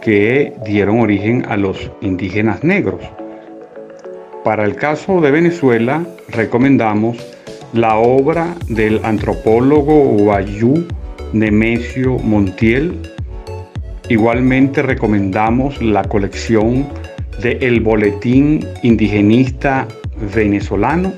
que 0.01 0.53
dieron 0.65 0.99
origen 0.99 1.45
a 1.47 1.57
los 1.57 1.91
indígenas 2.01 2.63
negros. 2.63 3.01
Para 4.43 4.63
el 4.63 4.75
caso 4.75 5.19
de 5.19 5.31
Venezuela, 5.31 6.05
recomendamos 6.29 7.17
la 7.73 7.97
obra 7.97 8.55
del 8.69 9.01
antropólogo 9.03 10.03
Guayú 10.17 10.85
Nemesio 11.33 12.17
Montiel. 12.19 12.97
Igualmente 14.09 14.81
recomendamos 14.81 15.81
la 15.81 16.03
colección 16.03 16.87
de 17.41 17.57
El 17.61 17.81
Boletín 17.81 18.65
Indigenista 18.83 19.87
Venezolano 20.33 21.13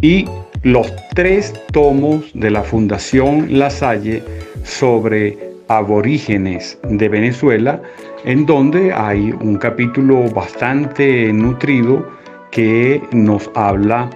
y 0.00 0.26
los 0.62 0.92
tres 1.14 1.54
tomos 1.72 2.30
de 2.34 2.50
la 2.50 2.62
Fundación 2.62 3.58
La 3.58 3.70
Salle 3.70 4.22
sobre 4.64 5.51
aborígenes 5.68 6.78
de 6.84 7.08
Venezuela, 7.08 7.80
en 8.24 8.46
donde 8.46 8.92
hay 8.92 9.32
un 9.40 9.56
capítulo 9.56 10.28
bastante 10.30 11.32
nutrido 11.32 12.06
que 12.50 13.02
nos 13.12 13.50
habla 13.54 14.10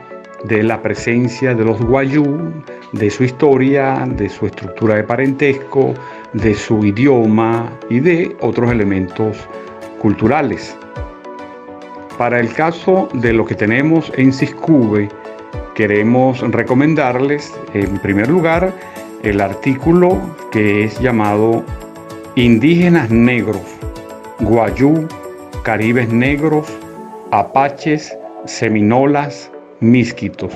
de 0.44 0.62
la 0.62 0.80
presencia 0.80 1.54
de 1.54 1.64
los 1.64 1.80
guayú, 1.82 2.52
de 2.92 3.10
su 3.10 3.24
historia, 3.24 4.06
de 4.16 4.28
su 4.28 4.46
estructura 4.46 4.96
de 4.96 5.04
parentesco, 5.04 5.94
de 6.34 6.54
su 6.54 6.84
idioma 6.84 7.72
y 7.90 8.00
de 8.00 8.36
otros 8.40 8.70
elementos 8.70 9.36
culturales. 10.00 10.76
Para 12.18 12.40
el 12.40 12.52
caso 12.52 13.08
de 13.14 13.32
lo 13.32 13.44
que 13.44 13.54
tenemos 13.54 14.12
en 14.16 14.32
Ciscube, 14.32 15.08
queremos 15.74 16.40
recomendarles 16.40 17.52
en 17.74 17.98
primer 17.98 18.28
lugar 18.28 18.72
el 19.26 19.40
artículo 19.40 20.20
que 20.52 20.84
es 20.84 21.00
llamado 21.00 21.64
Indígenas 22.36 23.10
Negros, 23.10 23.60
Guayú, 24.38 25.08
Caribes 25.64 26.08
Negros, 26.10 26.68
Apaches, 27.32 28.16
Seminolas, 28.44 29.50
Misquitos. 29.80 30.52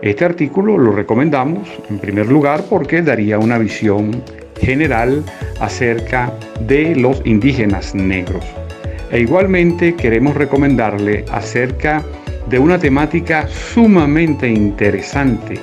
Este 0.00 0.24
artículo 0.24 0.78
lo 0.78 0.92
recomendamos 0.92 1.68
en 1.90 1.98
primer 1.98 2.28
lugar 2.28 2.64
porque 2.70 3.02
daría 3.02 3.38
una 3.38 3.58
visión 3.58 4.24
general 4.58 5.22
acerca 5.60 6.32
de 6.60 6.96
los 6.96 7.20
indígenas 7.26 7.94
negros. 7.94 8.46
E 9.12 9.20
igualmente 9.20 9.94
queremos 9.94 10.36
recomendarle 10.36 11.26
acerca 11.30 12.02
de 12.48 12.58
una 12.58 12.78
temática 12.78 13.46
sumamente 13.46 14.48
interesante, 14.48 15.60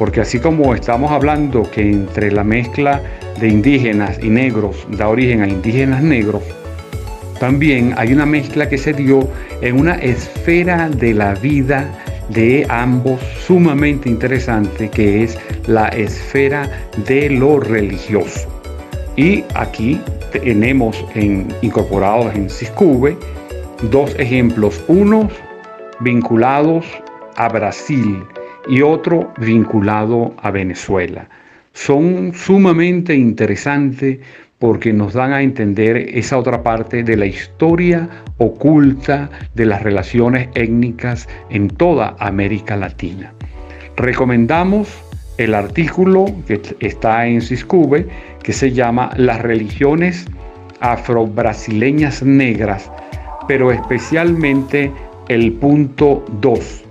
porque 0.00 0.22
así 0.22 0.40
como 0.40 0.74
estamos 0.74 1.10
hablando 1.10 1.70
que 1.70 1.82
entre 1.82 2.32
la 2.32 2.42
mezcla 2.42 3.02
de 3.38 3.48
indígenas 3.48 4.18
y 4.22 4.30
negros 4.30 4.86
da 4.96 5.06
origen 5.08 5.42
a 5.42 5.46
indígenas 5.46 6.02
negros, 6.02 6.42
también 7.38 7.92
hay 7.98 8.14
una 8.14 8.24
mezcla 8.24 8.66
que 8.66 8.78
se 8.78 8.94
dio 8.94 9.28
en 9.60 9.78
una 9.78 9.96
esfera 9.96 10.88
de 10.88 11.12
la 11.12 11.34
vida 11.34 11.86
de 12.30 12.66
ambos 12.70 13.20
sumamente 13.46 14.08
interesante, 14.08 14.88
que 14.88 15.22
es 15.22 15.38
la 15.66 15.88
esfera 15.88 16.66
de 17.06 17.28
lo 17.28 17.60
religioso. 17.60 18.48
Y 19.16 19.44
aquí 19.54 20.00
tenemos 20.32 21.04
en, 21.14 21.46
incorporados 21.60 22.34
en 22.34 22.48
Ciscube 22.48 23.18
dos 23.90 24.14
ejemplos, 24.18 24.82
unos 24.88 25.30
vinculados 26.00 26.86
a 27.36 27.50
Brasil 27.50 28.24
y 28.68 28.82
otro 28.82 29.32
vinculado 29.38 30.34
a 30.42 30.50
Venezuela. 30.50 31.28
Son 31.72 32.32
sumamente 32.34 33.14
interesantes 33.14 34.18
porque 34.58 34.92
nos 34.92 35.14
dan 35.14 35.32
a 35.32 35.42
entender 35.42 35.96
esa 35.96 36.38
otra 36.38 36.62
parte 36.62 37.02
de 37.02 37.16
la 37.16 37.26
historia 37.26 38.08
oculta 38.36 39.30
de 39.54 39.66
las 39.66 39.82
relaciones 39.82 40.48
étnicas 40.54 41.28
en 41.48 41.68
toda 41.68 42.14
América 42.18 42.76
Latina. 42.76 43.32
Recomendamos 43.96 44.88
el 45.38 45.54
artículo 45.54 46.26
que 46.46 46.60
está 46.80 47.26
en 47.26 47.40
Ciscube 47.40 48.06
que 48.42 48.52
se 48.52 48.72
llama 48.72 49.10
Las 49.16 49.40
religiones 49.40 50.26
afro-brasileñas 50.80 52.22
negras, 52.22 52.90
pero 53.48 53.72
especialmente 53.72 54.92
el 55.28 55.52
punto 55.54 56.24
2, 56.40 56.84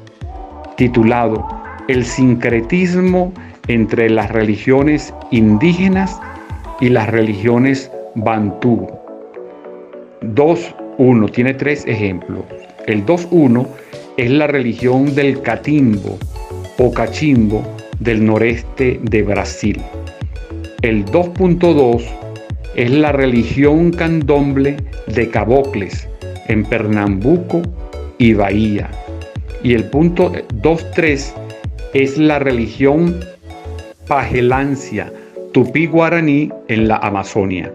titulado 0.76 1.59
El 1.90 2.06
sincretismo 2.06 3.34
entre 3.68 4.12
las 4.12 4.30
religiones 4.30 5.12
indígenas 5.32 6.22
y 6.80 6.90
las 6.90 7.10
religiones 7.10 7.90
bantú. 8.14 8.88
2.1 10.22 11.32
tiene 11.32 11.56
tres 11.56 11.88
ejemplos. 11.88 12.44
El 12.86 13.08
2.1 13.08 13.66
es 14.18 14.30
la 14.30 14.46
religión 14.46 15.16
del 15.16 15.42
catimbo 15.42 16.20
o 16.78 16.94
cachimbo 16.94 17.64
del 18.00 18.24
noreste 18.24 19.00
de 19.02 19.24
Brasil. 19.24 19.82
El 20.84 21.06
2.2 21.06 22.04
es 22.76 22.92
la 22.92 23.14
religión 23.14 23.90
candomble 23.90 24.78
de 25.08 25.28
Cabocles 25.32 26.08
en 26.50 26.66
Pernambuco 26.66 27.64
y 28.20 28.34
Bahía. 28.34 28.92
Y 29.64 29.74
el 29.74 29.86
punto 29.86 30.32
2.3 30.32 31.49
es 31.94 32.18
la 32.18 32.38
religión 32.40 33.20
pagelancia 34.08 35.12
tupí 35.54 35.88
guaraní 35.88 36.52
en 36.68 36.88
la 36.88 36.98
Amazonia. 36.98 37.72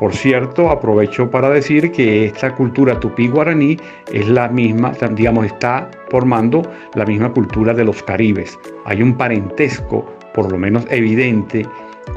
Por 0.00 0.12
cierto, 0.12 0.68
aprovecho 0.70 1.30
para 1.30 1.48
decir 1.48 1.92
que 1.92 2.26
esta 2.26 2.54
cultura 2.54 2.98
tupí 2.98 3.28
guaraní 3.28 3.78
es 4.12 4.28
la 4.28 4.48
misma, 4.48 4.92
digamos, 5.12 5.46
está 5.46 5.90
formando 6.10 6.62
la 6.94 7.06
misma 7.06 7.32
cultura 7.32 7.72
de 7.72 7.84
los 7.84 8.02
caribes. 8.02 8.58
Hay 8.84 9.00
un 9.00 9.16
parentesco, 9.16 10.04
por 10.34 10.50
lo 10.50 10.58
menos 10.58 10.84
evidente, 10.90 11.64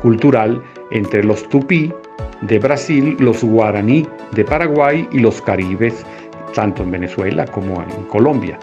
cultural 0.01 0.61
entre 0.91 1.23
los 1.23 1.47
tupí 1.47 1.93
de 2.41 2.59
Brasil, 2.59 3.15
los 3.19 3.43
guaraní 3.43 4.05
de 4.31 4.43
Paraguay 4.43 5.07
y 5.11 5.19
los 5.19 5.41
caribes, 5.41 6.05
tanto 6.53 6.83
en 6.83 6.91
Venezuela 6.91 7.45
como 7.45 7.81
en 7.81 8.03
Colombia. 8.05 8.59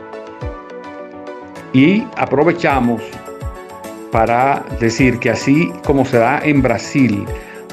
Y 1.77 2.07
aprovechamos 2.17 3.03
para 4.11 4.65
decir 4.81 5.19
que 5.19 5.29
así 5.29 5.71
como 5.85 6.07
se 6.07 6.17
da 6.17 6.41
en 6.43 6.62
Brasil 6.62 7.27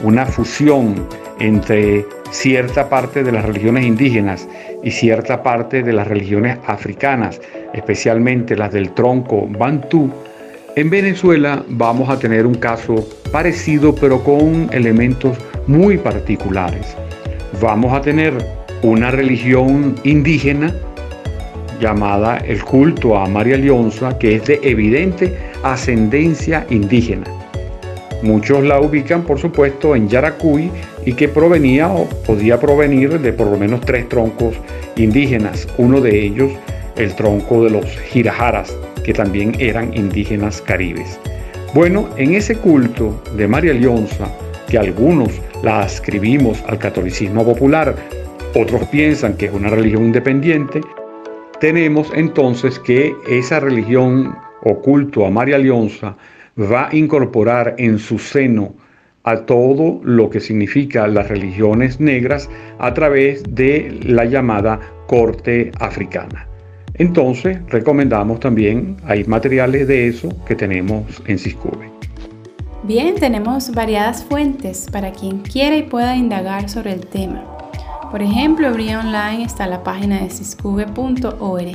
una 0.04 0.26
fusión 0.26 1.08
entre 1.40 2.06
cierta 2.30 2.90
parte 2.90 3.24
de 3.24 3.32
las 3.32 3.46
religiones 3.46 3.86
indígenas 3.86 4.46
y 4.84 4.92
cierta 4.92 5.42
parte 5.42 5.84
de 5.84 5.94
las 5.94 6.06
religiones 6.06 6.58
africanas, 6.68 7.40
especialmente 7.74 8.58
las 8.58 8.74
del 8.74 8.92
tronco 8.92 9.48
bantú, 9.48 10.12
en 10.76 10.90
Venezuela 10.90 11.64
vamos 11.70 12.10
a 12.10 12.20
tener 12.20 12.46
un 12.46 12.56
caso 12.56 13.08
parecido 13.32 13.96
pero 13.96 14.22
con 14.22 14.68
elementos 14.74 15.38
muy 15.66 15.98
particulares. 15.98 16.94
Vamos 17.62 17.94
a 17.94 18.02
tener 18.02 18.34
una 18.82 19.12
religión 19.12 19.96
indígena 20.04 20.76
llamada 21.84 22.38
el 22.38 22.64
culto 22.64 23.18
a 23.18 23.28
María 23.28 23.58
Leonza, 23.58 24.18
que 24.18 24.36
es 24.36 24.46
de 24.46 24.58
evidente 24.64 25.38
ascendencia 25.64 26.66
indígena. 26.70 27.26
Muchos 28.22 28.64
la 28.64 28.80
ubican, 28.80 29.24
por 29.24 29.38
supuesto, 29.38 29.94
en 29.94 30.08
Yaracuy 30.08 30.72
y 31.06 31.12
que 31.12 31.28
provenía 31.28 31.90
o 31.90 32.06
podía 32.26 32.58
provenir 32.58 33.20
de 33.20 33.34
por 33.34 33.48
lo 33.48 33.58
menos 33.58 33.82
tres 33.82 34.08
troncos 34.08 34.56
indígenas. 34.96 35.68
Uno 35.78 36.00
de 36.00 36.24
ellos, 36.24 36.54
el 36.96 37.14
tronco 37.16 37.66
de 37.66 37.72
los 37.72 37.86
Girajaras, 37.86 38.74
que 39.04 39.14
también 39.14 39.54
eran 39.60 39.94
indígenas 39.94 40.62
caribes. 40.62 41.20
Bueno, 41.74 42.08
en 42.16 42.34
ese 42.34 42.56
culto 42.56 43.22
de 43.36 43.46
María 43.46 43.74
Leonza, 43.74 44.28
que 44.70 44.78
algunos 44.78 45.34
la 45.62 45.82
ascribimos 45.82 46.64
al 46.66 46.80
catolicismo 46.80 47.44
popular, 47.44 47.94
otros 48.56 48.88
piensan 48.88 49.34
que 49.36 49.48
es 49.48 49.52
una 49.52 49.70
religión 49.70 50.06
independiente, 50.06 50.80
tenemos 51.64 52.12
entonces 52.14 52.78
que 52.78 53.16
esa 53.26 53.62
religión 53.62 54.36
o 54.64 54.82
culto 54.82 55.26
a 55.26 55.30
María 55.30 55.58
Leonza 55.58 56.14
va 56.60 56.90
a 56.90 56.94
incorporar 56.94 57.76
en 57.78 58.00
su 58.00 58.20
seno 58.20 58.74
a 59.24 59.38
todo 59.46 60.02
lo 60.04 60.30
que 60.30 60.42
significa 60.42 61.08
las 61.08 61.30
religiones 61.30 62.02
negras 62.02 62.50
a 62.80 62.94
través 62.94 63.44
de 63.48 63.98
la 64.04 64.26
llamada 64.26 64.78
corte 65.08 65.72
africana. 65.80 66.50
Entonces, 66.96 67.60
recomendamos 67.70 68.42
también, 68.42 68.98
hay 69.06 69.24
materiales 69.24 69.88
de 69.88 70.10
eso 70.10 70.36
que 70.46 70.56
tenemos 70.56 71.24
en 71.28 71.40
Ciscube. 71.40 71.90
Bien, 72.84 73.16
tenemos 73.16 73.72
variadas 73.72 74.22
fuentes 74.26 74.90
para 74.92 75.14
quien 75.14 75.38
quiera 75.40 75.78
y 75.78 75.84
pueda 75.84 76.18
indagar 76.18 76.68
sobre 76.68 76.92
el 76.92 77.08
tema. 77.08 77.53
Por 78.14 78.22
ejemplo, 78.22 78.68
abría 78.68 79.00
online 79.00 79.44
está 79.44 79.66
la 79.66 79.82
página 79.82 80.20
de 80.20 80.30
ciscube.org. 80.30 81.66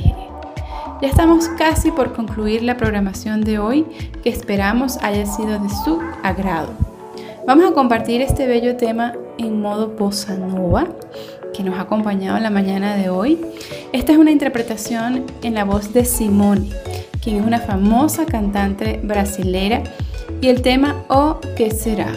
Ya 1.01 1.07
estamos 1.09 1.49
casi 1.57 1.91
por 1.91 2.13
concluir 2.13 2.63
la 2.63 2.77
programación 2.77 3.41
de 3.41 3.59
hoy 3.59 3.85
que 4.23 4.29
esperamos 4.29 4.95
haya 5.01 5.25
sido 5.25 5.59
de 5.59 5.67
su 5.83 5.99
agrado. 6.23 6.69
Vamos 7.45 7.69
a 7.69 7.73
compartir 7.73 8.21
este 8.21 8.47
bello 8.47 8.77
tema 8.77 9.15
en 9.37 9.59
modo 9.59 9.89
bossa 9.89 10.37
que 11.53 11.61
nos 11.61 11.77
ha 11.77 11.81
acompañado 11.81 12.37
en 12.37 12.43
la 12.43 12.49
mañana 12.49 12.95
de 12.95 13.09
hoy. 13.09 13.41
Esta 13.91 14.13
es 14.13 14.17
una 14.17 14.31
interpretación 14.31 15.25
en 15.43 15.53
la 15.53 15.65
voz 15.65 15.91
de 15.91 16.05
Simone, 16.05 16.69
quien 17.21 17.35
es 17.35 17.45
una 17.45 17.59
famosa 17.59 18.25
cantante 18.25 19.01
brasilera, 19.03 19.83
y 20.39 20.47
el 20.47 20.61
tema 20.61 21.03
O 21.09 21.41
que 21.57 21.69
será. 21.71 22.13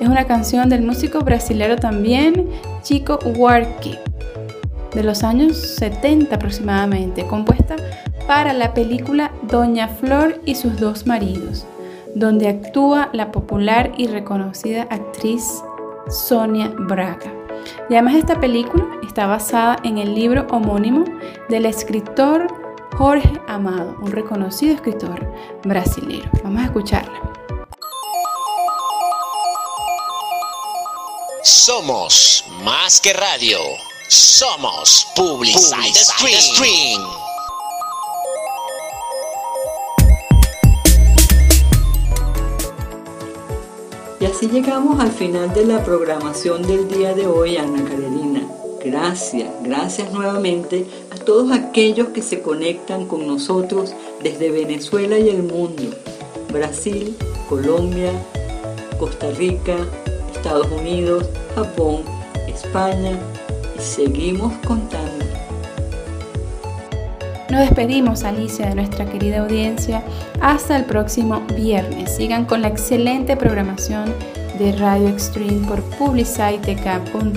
Es 0.00 0.08
una 0.08 0.26
canción 0.26 0.70
del 0.70 0.80
músico 0.80 1.20
brasilero 1.20 1.76
también, 1.76 2.48
Chico 2.82 3.18
Huarque, 3.22 3.98
de 4.94 5.02
los 5.02 5.22
años 5.22 5.58
70 5.58 6.34
aproximadamente, 6.34 7.26
compuesta 7.26 7.76
para 8.26 8.54
la 8.54 8.72
película 8.72 9.30
Doña 9.42 9.88
Flor 9.88 10.40
y 10.46 10.54
sus 10.54 10.80
dos 10.80 11.06
maridos, 11.06 11.66
donde 12.14 12.48
actúa 12.48 13.10
la 13.12 13.30
popular 13.30 13.92
y 13.98 14.06
reconocida 14.06 14.84
actriz 14.84 15.62
Sonia 16.08 16.72
Braga. 16.78 17.30
Y 17.90 17.94
además 17.94 18.14
esta 18.14 18.40
película 18.40 18.86
está 19.06 19.26
basada 19.26 19.76
en 19.84 19.98
el 19.98 20.14
libro 20.14 20.46
homónimo 20.50 21.04
del 21.50 21.66
escritor 21.66 22.46
Jorge 22.96 23.32
Amado, 23.46 23.96
un 24.00 24.10
reconocido 24.12 24.74
escritor 24.74 25.30
brasileño. 25.62 26.30
Vamos 26.42 26.62
a 26.62 26.64
escucharla. 26.64 27.39
Somos 31.42 32.44
más 32.62 33.00
que 33.00 33.14
radio. 33.14 33.56
Somos 34.08 35.06
Publicidad 35.16 35.78
Stream. 35.94 37.00
Y 44.20 44.26
así 44.26 44.48
llegamos 44.48 45.00
al 45.00 45.10
final 45.10 45.54
de 45.54 45.64
la 45.64 45.82
programación 45.82 46.60
del 46.60 46.86
día 46.88 47.14
de 47.14 47.26
hoy, 47.26 47.56
Ana 47.56 47.88
Carolina. 47.88 48.46
Gracias, 48.84 49.48
gracias 49.62 50.12
nuevamente 50.12 50.86
a 51.10 51.16
todos 51.16 51.52
aquellos 51.52 52.08
que 52.08 52.20
se 52.20 52.42
conectan 52.42 53.06
con 53.06 53.26
nosotros 53.26 53.94
desde 54.22 54.50
Venezuela 54.50 55.18
y 55.18 55.30
el 55.30 55.42
mundo. 55.42 55.84
Brasil, 56.52 57.16
Colombia, 57.48 58.12
Costa 58.98 59.30
Rica, 59.30 59.86
Estados 60.40 60.70
Unidos, 60.72 61.28
Japón, 61.54 62.00
España 62.48 63.12
y 63.76 63.78
seguimos 63.78 64.54
contando. 64.66 65.26
Nos 67.50 67.60
despedimos, 67.60 68.24
Alicia, 68.24 68.68
de 68.68 68.74
nuestra 68.74 69.04
querida 69.04 69.40
audiencia. 69.40 70.02
Hasta 70.40 70.76
el 70.76 70.86
próximo 70.86 71.42
viernes. 71.54 72.16
Sigan 72.16 72.46
con 72.46 72.62
la 72.62 72.68
excelente 72.68 73.36
programación 73.36 74.14
de 74.58 74.72
Radio 74.72 75.08
Extreme 75.08 75.66
por 75.66 75.82
publiciteca.com. 75.98 77.32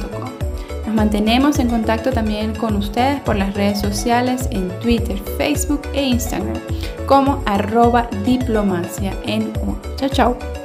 Nos 0.86 0.96
mantenemos 0.96 1.60
en 1.60 1.68
contacto 1.68 2.12
también 2.12 2.56
con 2.56 2.78
ustedes 2.78 3.20
por 3.22 3.36
las 3.36 3.54
redes 3.54 3.82
sociales 3.82 4.48
en 4.52 4.70
Twitter, 4.80 5.18
Facebook 5.38 5.82
e 5.94 6.04
Instagram 6.04 6.58
como 7.06 7.44
arroba 7.46 8.08
diplomacia 8.24 9.14
en 9.26 9.52
Chao, 9.98 10.10
chao. 10.10 10.63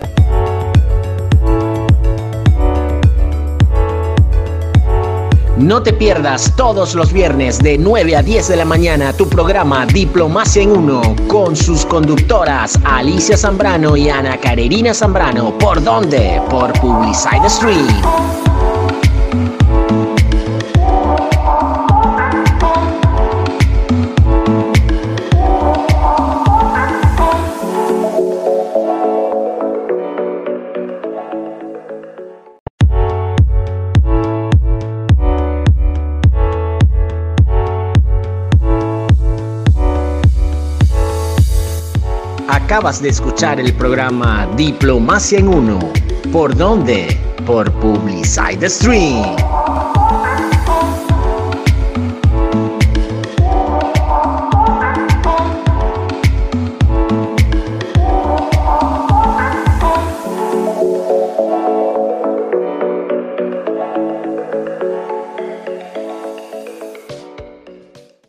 No 5.58 5.82
te 5.82 5.92
pierdas 5.92 6.54
todos 6.54 6.94
los 6.94 7.12
viernes 7.12 7.58
de 7.58 7.78
9 7.78 8.14
a 8.14 8.22
10 8.22 8.46
de 8.46 8.56
la 8.56 8.64
mañana 8.64 9.12
tu 9.12 9.28
programa 9.28 9.86
Diplomacia 9.86 10.62
en 10.62 10.70
Uno 10.70 11.02
con 11.26 11.56
sus 11.56 11.84
conductoras 11.84 12.78
Alicia 12.84 13.36
Zambrano 13.36 13.96
y 13.96 14.08
Ana 14.08 14.38
Carerina 14.38 14.94
Zambrano. 14.94 15.58
¿Por 15.58 15.82
dónde? 15.82 16.40
Por 16.48 16.72
Publicide 16.74 17.50
Stream. 17.50 18.47
Acabas 42.78 43.02
de 43.02 43.08
escuchar 43.08 43.58
el 43.58 43.74
programa 43.74 44.48
Diplomacia 44.56 45.40
en 45.40 45.48
Uno. 45.48 45.80
¿Por 46.30 46.56
dónde? 46.56 47.08
Por 47.44 47.72
Publicide 47.80 48.70
Stream. 48.70 49.57